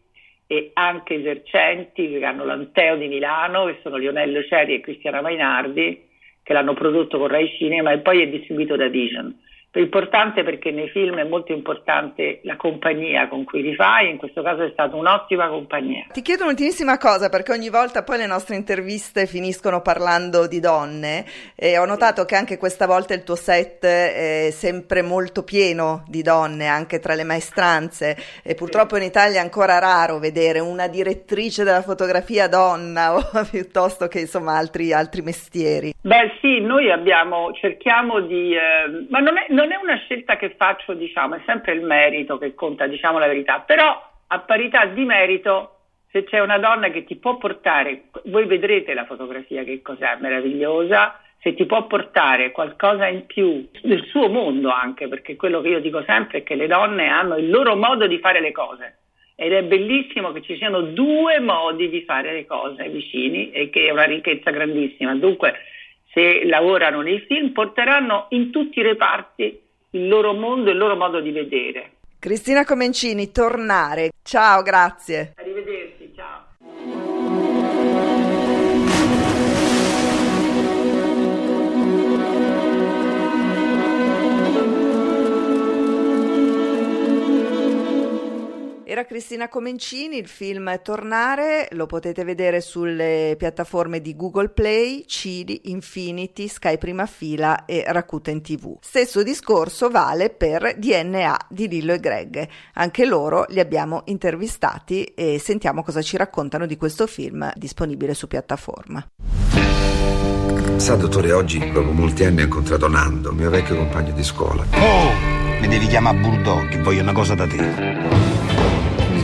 e 0.48 0.72
anche 0.74 1.16
esercenti 1.16 2.10
che 2.10 2.26
hanno 2.26 2.46
l'Anteo 2.46 2.96
di 2.96 3.08
Milano, 3.08 3.66
che 3.66 3.80
sono 3.84 3.98
Lionello 3.98 4.42
Ceri 4.44 4.76
e 4.76 4.80
Cristiana 4.80 5.22
Mainardi, 5.22 6.06
che 6.42 6.54
l'hanno 6.54 6.74
prodotto 6.74 7.18
con 7.18 7.28
Rai 7.28 7.50
Cinema 7.58 7.92
e 7.92 8.00
poi 8.00 8.22
è 8.22 8.30
distribuito 8.30 8.78
da 8.78 8.88
Vision. 8.88 9.38
Importante 9.74 10.44
perché 10.44 10.72
nei 10.72 10.90
film 10.90 11.18
è 11.18 11.24
molto 11.24 11.52
importante 11.52 12.40
la 12.44 12.56
compagnia 12.56 13.28
con 13.28 13.44
cui 13.44 13.62
li 13.62 13.76
fai, 13.76 14.10
in 14.10 14.18
questo 14.18 14.42
caso 14.42 14.64
è 14.64 14.70
stata 14.72 14.96
un'ottima 14.96 15.50
compagnia. 15.50 16.08
Ti 16.12 16.22
chiedo 16.22 16.44
un'ultimissima 16.44 16.98
cosa 16.98 17.30
perché 17.30 17.52
ogni 17.52 17.70
volta 17.70 18.04
poi 18.04 18.18
le 18.18 18.26
nostre 18.26 18.56
interviste 18.56 19.28
finiscono 19.28 19.82
parlando 19.82 20.48
di 20.48 20.60
donne 20.60 21.26
e 21.56 21.78
ho 21.78 21.86
notato 21.86 22.26
che 22.26 22.36
anche 22.36 22.58
questa 22.58 22.88
volta 22.88 23.14
il 23.14 23.24
tuo 23.24 23.36
set 23.36 23.86
è 23.86 24.50
sempre 24.52 25.04
molto 25.04 25.44
pieno 25.44 26.04
di 26.08 26.24
donne, 26.24 26.68
anche 26.68 27.00
tra 27.00 27.14
le 27.14 27.24
maestranze 27.24 28.18
e 28.44 28.56
purtroppo 28.56 28.98
in 28.98 29.04
Italia 29.04 29.40
è 29.40 29.44
ancora 29.44 29.78
raro 29.78 30.18
vedere 30.18 30.60
una 30.60 30.88
direttrice 30.88 31.64
della 31.64 31.82
fotografia 31.82 32.48
donna 32.48 33.16
o 33.16 33.22
piuttosto 33.52 34.08
che 34.08 34.22
insomma 34.22 34.58
altri, 34.58 34.92
altri 34.92 35.22
mestieri. 35.22 35.94
Beh 36.02 36.38
sì, 36.42 36.62
noi 36.62 36.90
abbiamo, 36.90 37.52
cerchiamo 37.54 38.22
di... 38.22 38.56
Eh, 38.56 39.06
ma 39.10 39.20
non 39.20 39.38
è, 39.38 39.46
non 39.58 39.72
è 39.72 39.76
una 39.76 39.98
scelta 39.98 40.38
che 40.38 40.52
faccio, 40.56 40.94
diciamo, 40.94 41.34
è 41.34 41.42
sempre 41.48 41.74
il 41.74 41.82
merito 41.82 42.38
che 42.38 42.54
conta, 42.54 42.86
diciamo 42.86 43.18
la 43.18 43.26
verità, 43.26 43.62
però 43.62 44.08
a 44.28 44.40
parità 44.40 44.86
di 44.86 45.04
merito 45.04 45.72
se 46.12 46.24
c'è 46.26 46.40
una 46.40 46.60
donna 46.60 46.90
che 46.90 47.04
ti 47.06 47.16
può 47.16 47.38
portare, 47.38 48.04
voi 48.26 48.46
vedrete 48.46 48.94
la 48.94 49.06
fotografia 49.06 49.64
che 49.64 49.82
cos'è 49.82 50.18
meravigliosa, 50.20 51.20
se 51.42 51.56
ti 51.56 51.66
può 51.66 51.88
portare 51.88 52.52
qualcosa 52.52 53.08
in 53.08 53.26
più 53.26 53.68
nel 53.82 54.06
suo 54.06 54.30
mondo 54.30 54.70
anche, 54.70 55.08
perché 55.08 55.36
quello 55.36 55.60
che 55.62 55.70
io 55.70 55.80
dico 55.80 56.04
sempre 56.04 56.40
è 56.40 56.44
che 56.44 56.54
le 56.54 56.68
donne 56.68 57.08
hanno 57.08 57.38
il 57.38 57.50
loro 57.50 57.76
modo 57.76 58.06
di 58.06 58.20
fare 58.20 58.40
le 58.40 58.52
cose 58.52 58.98
ed 59.36 59.54
è 59.54 59.64
bellissimo 59.64 60.32
che 60.32 60.42
ci 60.42 60.56
siano 60.58 60.82
due 60.82 61.40
modi 61.40 61.90
di 61.90 62.02
fare 62.04 62.32
le 62.34 62.46
cose 62.46 62.90
vicini 62.90 63.52
e 63.52 63.70
che 63.70 63.86
è 63.86 63.92
una 63.92 64.06
ricchezza 64.06 64.50
grandissima. 64.50 65.14
Dunque 65.16 65.54
se 66.18 66.46
lavorano 66.46 67.02
nei 67.02 67.20
film, 67.28 67.52
porteranno 67.52 68.26
in 68.30 68.50
tutti 68.50 68.80
i 68.80 68.82
reparti 68.82 69.62
il 69.92 70.08
loro 70.08 70.34
mondo 70.34 70.70
e 70.70 70.72
il 70.72 70.80
loro 70.80 70.96
modo 70.96 71.20
di 71.20 71.30
vedere. 71.30 71.92
Cristina 72.18 72.66
Comencini, 72.66 73.32
tornare. 73.32 74.10
Ciao, 74.24 74.64
grazie. 74.64 75.34
Arrivederci, 75.38 75.77
Era 88.90 89.04
Cristina 89.04 89.50
Comencini, 89.50 90.18
il 90.18 90.30
film 90.30 90.80
Tornare, 90.82 91.68
lo 91.72 91.88
potete 91.88 92.24
vedere 92.24 92.62
sulle 92.62 93.36
piattaforme 93.38 94.00
di 94.00 94.16
Google 94.16 94.48
Play, 94.48 95.04
Cili, 95.06 95.64
Infinity, 95.66 96.48
Sky 96.48 96.78
Prima 96.78 97.06
Fila 97.06 97.66
e 97.66 97.84
Rakuten 97.86 98.42
TV. 98.42 98.78
Stesso 98.80 99.24
discorso 99.24 99.90
vale 99.90 100.30
per 100.30 100.76
DNA 100.78 101.48
di 101.50 101.68
Lillo 101.68 101.92
e 101.92 102.00
Greg. 102.00 102.48
Anche 102.76 103.06
loro 103.06 103.44
li 103.50 103.60
abbiamo 103.60 104.04
intervistati 104.06 105.04
e 105.04 105.38
sentiamo 105.38 105.84
cosa 105.84 106.02
ci 106.02 106.16
raccontano 106.16 106.66
di 106.66 106.78
questo 106.78 107.08
film 107.08 107.52
disponibile 107.58 108.14
su 108.14 108.28
piattaforma. 108.28 109.06
Sa, 110.78 110.96
dottore, 110.96 111.34
oggi, 111.34 111.72
dopo 111.74 111.92
molti 111.92 112.24
anni, 112.24 112.40
ho 112.40 112.46
incontrato 112.46 112.88
Nando, 112.88 113.34
mio 113.34 113.50
vecchio 113.50 113.76
compagno 113.76 114.14
di 114.14 114.24
scuola. 114.24 114.64
Oh! 114.76 115.36
Mi 115.60 115.68
devi 115.68 115.88
chiamare 115.88 116.20
Bulldog, 116.20 116.80
voglio 116.82 117.02
una 117.02 117.14
cosa 117.14 117.36
da 117.36 117.46
te 117.46 118.27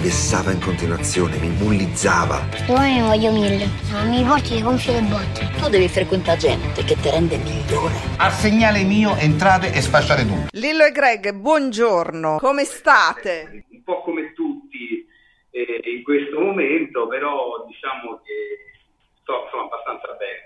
vessava 0.03 0.51
in 0.51 0.59
continuazione, 0.59 1.37
mi 1.37 1.47
bullizzava. 1.47 2.43
Domani 2.67 2.99
ne 2.99 3.07
voglio 3.07 3.31
mille. 3.31 3.65
Non 3.89 4.09
mi 4.09 4.21
porti 4.25 4.55
le 4.55 4.61
gonfie 4.61 4.99
del 4.99 5.07
botto. 5.07 5.39
Tu 5.57 5.69
devi 5.69 5.87
frequentare 5.87 6.37
gente 6.37 6.83
che 6.83 6.95
ti 6.99 7.09
rende 7.09 7.37
migliore. 7.37 7.95
A 8.17 8.29
segnale 8.29 8.83
mio 8.83 9.15
entrate 9.15 9.71
e 9.71 9.79
sfasciare 9.79 10.23
tutto. 10.23 10.49
Lillo 10.51 10.83
e 10.83 10.91
Greg, 10.91 11.31
buongiorno. 11.31 12.35
Come 12.39 12.65
state? 12.65 13.63
Un 13.71 13.83
po' 13.83 14.01
come 14.01 14.33
tutti 14.33 15.07
eh, 15.51 15.79
in 15.95 16.03
questo 16.03 16.37
momento, 16.37 17.07
però 17.07 17.63
diciamo 17.65 18.19
che 18.27 18.75
sto, 19.21 19.47
sto 19.47 19.57
abbastanza 19.61 20.11
bene. 20.19 20.42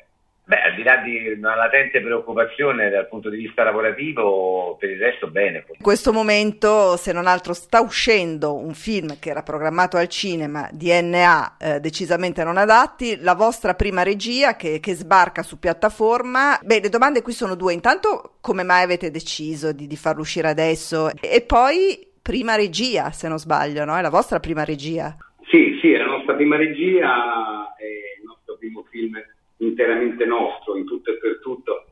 Beh, 0.48 0.62
al 0.62 0.75
di 0.75 0.84
là 0.84 0.96
di 1.04 1.34
una 1.38 1.56
latente 1.56 2.00
preoccupazione 2.00 2.89
dal 2.89 3.10
punto 3.10 3.30
di 3.30 3.36
vista 3.36 3.66
lavorativo, 3.66 4.77
per 4.80 4.92
il 4.92 4.98
resto 4.98 5.27
bene. 5.27 5.66
In 5.68 5.82
questo 5.82 6.13
momento, 6.13 6.96
se 6.96 7.12
non 7.12 7.27
altro, 7.27 7.51
sta 7.51 7.82
uscendo 7.82 8.56
un 8.56 8.74
film 8.74 9.20
che 9.20 9.30
era 9.30 9.44
programmato 9.44 9.98
al 9.98 10.08
cinema, 10.08 10.70
DNA 10.72 11.58
eh, 11.60 11.80
decisamente 11.82 12.46
non 12.46 12.56
adatti, 12.56 13.18
la 13.20 13.36
vostra 13.36 13.74
prima 13.74 14.04
regia 14.04 14.56
che, 14.56 14.80
che, 14.80 14.94
sbarca 14.94 15.44
su 15.44 15.60
piattaforma. 15.60 16.58
Beh, 16.63 16.80
le 16.80 16.88
domande 16.88 17.22
qui 17.22 17.34
sono 17.34 17.56
due. 17.56 17.74
Intanto, 17.74 18.38
come 18.39 18.63
mai 18.63 18.84
avete 18.84 19.12
deciso 19.12 19.74
di, 19.74 19.86
di 19.86 19.98
farlo 19.98 20.22
uscire 20.22 20.48
adesso? 20.48 21.10
E 21.20 21.42
poi, 21.42 22.08
prima 22.22 22.56
regia, 22.56 23.12
se 23.12 23.27
non 23.27 23.38
sbaglio, 23.38 23.84
no? 23.84 23.98
È 23.98 24.01
la 24.01 24.10
vostra 24.10 24.39
prima 24.39 24.63
regia? 24.63 25.13
Sì, 25.50 25.77
sì, 25.82 25.92
è 25.92 25.98
la 25.98 26.06
nostra 26.06 26.36
prima 26.36 26.56
regia, 26.56 27.75
è 27.75 27.84
il 27.84 28.24
nostro 28.24 28.56
primo 28.58 28.86
film 28.89 29.22
interamente 29.58 30.26
nostro 30.26 30.76
in 30.78 30.86
tutto 30.86 31.12
e 31.12 31.18
per 31.18 31.40
tutto 31.42 31.88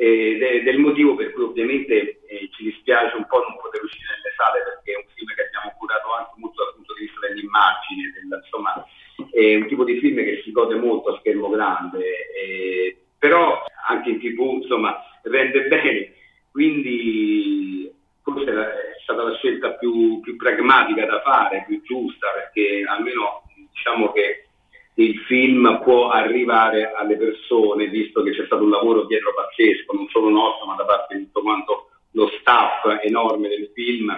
ed 0.00 0.42
è 0.42 0.62
del 0.62 0.78
motivo 0.78 1.14
per 1.14 1.30
cui 1.32 1.42
ovviamente 1.42 2.20
eh, 2.26 2.48
ci 2.52 2.64
dispiace 2.64 3.16
un 3.16 3.26
po' 3.26 3.44
non 3.44 3.60
poter 3.60 3.82
uscire 3.82 4.16
nelle 4.16 4.32
sale 4.34 4.62
perché 4.64 4.92
è 4.92 4.96
un 4.96 5.12
film 5.14 5.28
che 5.34 5.44
abbiamo 5.44 5.76
curato 5.76 6.14
anche 6.14 6.32
molto 6.36 6.64
dal 6.64 6.74
punto 6.74 6.94
di 6.94 7.04
vista 7.04 7.20
dell'immagine, 7.20 8.10
del, 8.14 8.40
insomma 8.40 8.86
è 9.30 9.54
un 9.56 9.66
tipo 9.68 9.84
di 9.84 10.00
film 10.00 10.16
che 10.16 10.40
si 10.42 10.52
gode 10.52 10.76
molto 10.76 11.14
a 11.14 11.18
schermo 11.18 11.50
grande, 11.50 12.00
eh, 12.32 12.96
però 13.18 13.62
anche 13.88 14.08
in 14.08 14.20
tv 14.20 14.62
insomma 14.62 14.96
rende 15.24 15.68
bene, 15.68 16.14
quindi 16.50 17.92
forse 18.22 18.96
stata 19.02 19.22
la 19.22 19.34
scelta 19.36 19.72
più, 19.72 20.20
più 20.20 20.36
pragmatica 20.36 21.04
da 21.04 21.20
fare, 21.20 21.64
più 21.66 21.82
giusta, 21.82 22.28
perché 22.32 22.84
almeno 22.88 23.42
diciamo 23.70 24.12
che 24.12 24.46
il 25.04 25.18
film 25.20 25.80
può 25.82 26.10
arrivare 26.10 26.92
alle 26.92 27.16
persone, 27.16 27.86
visto 27.88 28.22
che 28.22 28.32
c'è 28.32 28.44
stato 28.44 28.62
un 28.62 28.70
lavoro 28.70 29.04
dietro 29.06 29.32
pazzesco, 29.34 29.92
non 29.94 30.08
solo 30.08 30.28
nostro, 30.28 30.66
ma 30.66 30.74
da 30.74 30.84
parte 30.84 31.16
di 31.16 31.24
tutto 31.24 31.42
quanto 31.42 31.88
lo 32.12 32.28
staff 32.40 32.84
enorme 33.02 33.48
del 33.48 33.70
film 33.72 34.08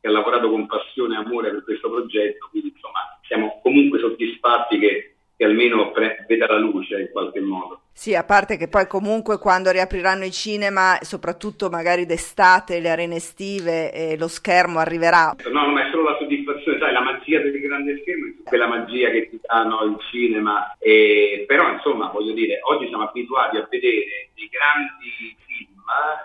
che 0.00 0.06
ha 0.06 0.10
lavorato 0.10 0.48
con 0.48 0.66
passione 0.66 1.16
e 1.16 1.24
amore 1.24 1.50
per 1.50 1.64
questo 1.64 1.90
progetto, 1.90 2.48
quindi 2.50 2.72
insomma 2.74 3.18
siamo 3.26 3.60
comunque 3.62 3.98
soddisfatti 3.98 4.78
che, 4.78 5.14
che 5.36 5.44
almeno 5.44 5.90
pre- 5.90 6.24
veda 6.28 6.46
la 6.46 6.58
luce 6.58 7.00
in 7.00 7.08
qualche 7.10 7.40
modo. 7.40 7.80
Sì, 7.92 8.14
a 8.14 8.22
parte 8.22 8.56
che 8.56 8.68
poi 8.68 8.86
comunque 8.86 9.38
quando 9.38 9.72
riapriranno 9.72 10.24
i 10.24 10.30
cinema, 10.30 10.98
soprattutto 11.00 11.68
magari 11.68 12.06
d'estate, 12.06 12.78
le 12.78 12.90
arene 12.90 13.16
estive, 13.16 13.92
eh, 13.92 14.16
lo 14.16 14.28
schermo 14.28 14.78
arriverà. 14.78 15.34
No, 15.50 15.66
no, 15.66 15.72
ma 15.72 15.84
è 15.84 15.90
solo 15.90 16.04
la 16.04 16.16
soddisfazione, 16.16 16.78
sai, 16.78 16.92
la 16.92 17.02
magia 17.02 17.40
del 17.40 17.58
grande 17.58 17.98
schermo, 18.02 18.27
quella 18.48 18.66
magia 18.66 19.10
che 19.10 19.28
ti 19.30 19.40
danno 19.40 19.82
il 19.84 19.96
cinema. 20.10 20.76
E, 20.78 21.44
però, 21.46 21.70
insomma, 21.70 22.08
voglio 22.08 22.32
dire, 22.32 22.60
oggi 22.62 22.88
siamo 22.88 23.04
abituati 23.04 23.56
a 23.56 23.66
vedere 23.70 24.30
dei 24.34 24.48
grandi 24.48 25.36
film, 25.46 25.76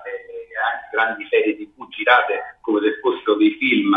eh, 0.06 0.58
anche 0.58 0.89
grandi 0.92 1.27
serie 1.30 1.56
tv 1.56 1.88
girate 1.89 2.58
come 2.62 2.82
se 2.82 3.00
fossero 3.00 3.36
dei 3.36 3.51
film 3.60 3.94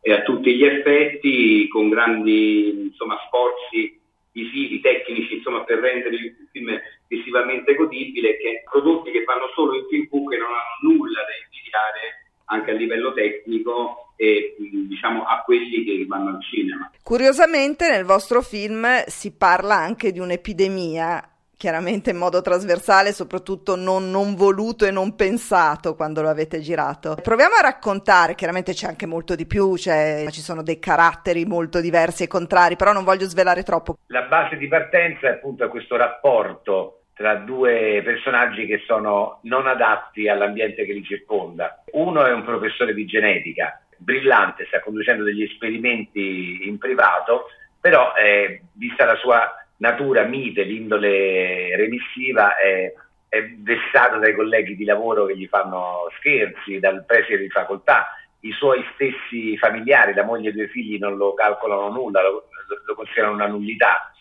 eh, 0.00 0.12
a 0.12 0.22
tutti 0.22 0.54
gli 0.54 0.64
effetti, 0.64 1.68
con 1.68 1.88
grandi 1.88 2.88
insomma, 2.88 3.18
sforzi 3.26 4.00
visivi, 4.32 4.80
tecnici, 4.80 5.36
insomma, 5.36 5.64
per 5.64 5.78
rendere 5.78 6.16
il 6.16 6.48
film 6.50 6.78
visivamente 7.08 7.74
godibile, 7.74 8.36
che 8.36 8.62
prodotti 8.70 9.10
che 9.10 9.24
fanno 9.24 9.50
solo 9.54 9.76
in 9.76 9.86
film 9.88 10.06
book 10.08 10.32
e 10.32 10.38
non 10.38 10.48
hanno 10.48 10.92
nulla 10.94 11.20
da 11.20 11.44
invidiare 11.44 12.24
anche 12.46 12.70
a 12.70 12.74
livello 12.74 13.12
tecnico 13.12 14.03
e 14.16 14.56
diciamo 14.88 15.24
a 15.24 15.42
quelli 15.44 15.84
che 15.84 16.04
vanno 16.06 16.30
al 16.30 16.42
cinema. 16.42 16.90
Curiosamente 17.02 17.90
nel 17.90 18.04
vostro 18.04 18.42
film 18.42 18.86
si 19.06 19.36
parla 19.36 19.76
anche 19.76 20.12
di 20.12 20.18
un'epidemia 20.18 21.28
chiaramente 21.56 22.10
in 22.10 22.18
modo 22.18 22.42
trasversale, 22.42 23.12
soprattutto 23.12 23.74
non, 23.74 24.10
non, 24.10 24.34
voluto 24.34 24.84
e 24.84 24.90
non 24.90 25.16
pensato 25.16 25.94
quando 25.94 26.20
lo 26.20 26.28
avete 26.28 26.60
girato. 26.60 27.16
Proviamo 27.22 27.54
a 27.54 27.62
raccontare, 27.62 28.34
chiaramente 28.34 28.72
c'è 28.72 28.86
anche 28.86 29.06
molto 29.06 29.34
di 29.34 29.46
più, 29.46 29.76
cioè, 29.76 30.26
ci 30.30 30.40
sono 30.40 30.62
dei 30.62 30.78
caratteri 30.78 31.46
molto 31.46 31.80
diversi 31.80 32.24
e 32.24 32.26
contrari, 32.26 32.76
però 32.76 32.92
non 32.92 33.04
voglio 33.04 33.26
svelare 33.26 33.62
troppo. 33.62 33.96
La 34.08 34.22
base 34.22 34.58
di 34.58 34.68
partenza 34.68 35.28
è 35.28 35.30
appunto 35.30 35.66
questo 35.68 35.96
rapporto 35.96 37.04
tra 37.14 37.36
due 37.36 38.02
personaggi 38.04 38.66
che 38.66 38.82
sono 38.86 39.38
non 39.44 39.66
adatti 39.66 40.28
all'ambiente 40.28 40.84
che 40.84 40.92
li 40.92 41.04
circonda. 41.04 41.82
Uno 41.92 42.26
è 42.26 42.32
un 42.32 42.44
professore 42.44 42.92
di 42.92 43.06
genetica, 43.06 43.83
brillante, 44.04 44.66
sta 44.66 44.80
conducendo 44.80 45.24
degli 45.24 45.42
esperimenti 45.42 46.68
in 46.68 46.78
privato, 46.78 47.46
però 47.80 48.14
eh, 48.14 48.62
vista 48.74 49.04
la 49.04 49.16
sua 49.16 49.52
natura 49.78 50.22
mite, 50.24 50.62
l'indole 50.62 51.74
remissiva, 51.76 52.56
è, 52.56 52.92
è 53.28 53.42
vessato 53.58 54.18
dai 54.18 54.34
colleghi 54.34 54.76
di 54.76 54.84
lavoro 54.84 55.26
che 55.26 55.36
gli 55.36 55.46
fanno 55.48 56.08
scherzi, 56.18 56.78
dal 56.78 57.04
preside 57.04 57.38
di 57.38 57.50
facoltà, 57.50 58.16
i 58.40 58.52
suoi 58.52 58.84
stessi 58.94 59.56
familiari, 59.56 60.14
la 60.14 60.22
moglie 60.22 60.48
e 60.48 60.52
i 60.52 60.54
due 60.54 60.68
figli 60.68 60.98
non 60.98 61.16
lo 61.16 61.34
calcolano 61.34 61.88
nulla, 61.88 62.22
lo, 62.22 62.48
lo 62.84 62.94
considerano 62.94 63.34
una 63.34 63.46
nullità. 63.46 64.12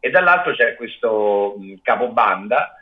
E 0.00 0.10
dall'altro 0.10 0.52
c'è 0.52 0.74
questo 0.74 1.56
capobanda, 1.82 2.74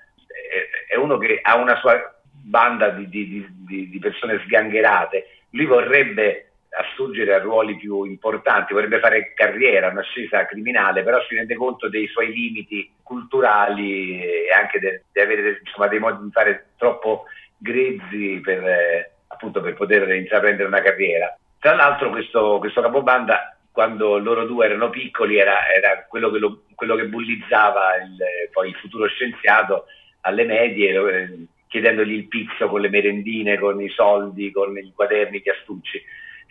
è 0.88 0.96
uno 0.96 1.18
che 1.18 1.38
ha 1.42 1.56
una 1.56 1.76
sua 1.76 2.14
banda 2.30 2.90
di, 2.90 3.08
di, 3.08 3.46
di, 3.50 3.90
di 3.90 3.98
persone 3.98 4.40
sgangherate, 4.44 5.35
lui 5.50 5.66
vorrebbe 5.66 6.46
assurgere 6.78 7.34
a 7.34 7.38
ruoli 7.38 7.76
più 7.76 8.04
importanti, 8.04 8.74
vorrebbe 8.74 8.98
fare 8.98 9.32
carriera, 9.34 9.88
un'ascesa 9.88 10.44
criminale, 10.46 11.02
però 11.02 11.18
si 11.26 11.34
rende 11.34 11.54
conto 11.54 11.88
dei 11.88 12.06
suoi 12.08 12.32
limiti 12.32 12.92
culturali 13.02 14.20
e 14.20 14.48
anche 14.52 15.02
di 15.10 15.20
avere 15.20 15.60
insomma, 15.64 15.88
dei 15.88 15.98
modi 15.98 16.24
di 16.24 16.30
fare 16.30 16.66
troppo 16.76 17.24
grezzi 17.56 18.40
per, 18.42 18.66
eh, 18.66 19.10
appunto, 19.28 19.60
per 19.60 19.74
poter 19.74 20.08
intraprendere 20.10 20.68
una 20.68 20.82
carriera. 20.82 21.36
Tra 21.58 21.74
l'altro 21.74 22.10
questo, 22.10 22.58
questo 22.58 22.82
capobanda, 22.82 23.56
quando 23.72 24.18
loro 24.18 24.44
due 24.44 24.66
erano 24.66 24.90
piccoli, 24.90 25.38
era, 25.38 25.72
era 25.72 26.04
quello, 26.08 26.30
che 26.30 26.38
lo, 26.38 26.62
quello, 26.74 26.94
che 26.94 27.06
bullizzava 27.06 27.96
il, 27.96 28.16
poi 28.52 28.68
il 28.68 28.74
futuro 28.76 29.06
scienziato 29.06 29.86
alle 30.22 30.44
medie, 30.44 30.92
eh, 30.92 31.46
chiedendogli 31.68 32.12
il 32.12 32.28
pizzo 32.28 32.68
con 32.68 32.80
le 32.80 32.88
merendine, 32.88 33.58
con 33.58 33.80
i 33.80 33.88
soldi, 33.88 34.50
con 34.50 34.76
i 34.76 34.92
quaderni 34.94 35.40
di 35.40 35.50
astucci 35.50 36.02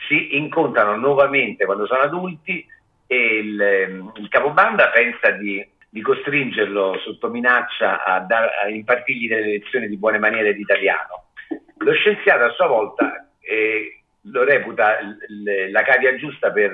si 0.08 0.36
incontrano 0.38 0.96
nuovamente 0.96 1.66
quando 1.66 1.86
sono 1.86 2.02
adulti 2.02 2.66
e 3.08 3.38
il, 3.38 3.62
ehm, 3.62 4.12
il 4.18 4.28
capobanda 4.30 4.90
pensa 4.90 5.32
di, 5.32 5.66
di, 5.90 6.02
costringerlo 6.02 7.00
sotto 7.00 7.30
minaccia 7.30 8.04
a, 8.04 8.20
dar, 8.20 8.50
a, 8.64 8.70
impartirgli 8.70 9.28
delle 9.28 9.60
lezioni 9.60 9.88
di 9.88 9.98
buone 9.98 10.18
maniere 10.18 10.54
di 10.54 10.62
italiano. 10.62 11.26
Lo 11.78 11.94
scienziato 11.94 12.46
a 12.46 12.52
sua 12.52 12.68
volta 12.68 13.28
eh, 13.40 14.02
lo 14.22 14.44
reputa 14.44 15.00
l, 15.02 15.72
la 15.72 15.84
cavia 15.84 16.16
giusta 16.16 16.52
per 16.52 16.74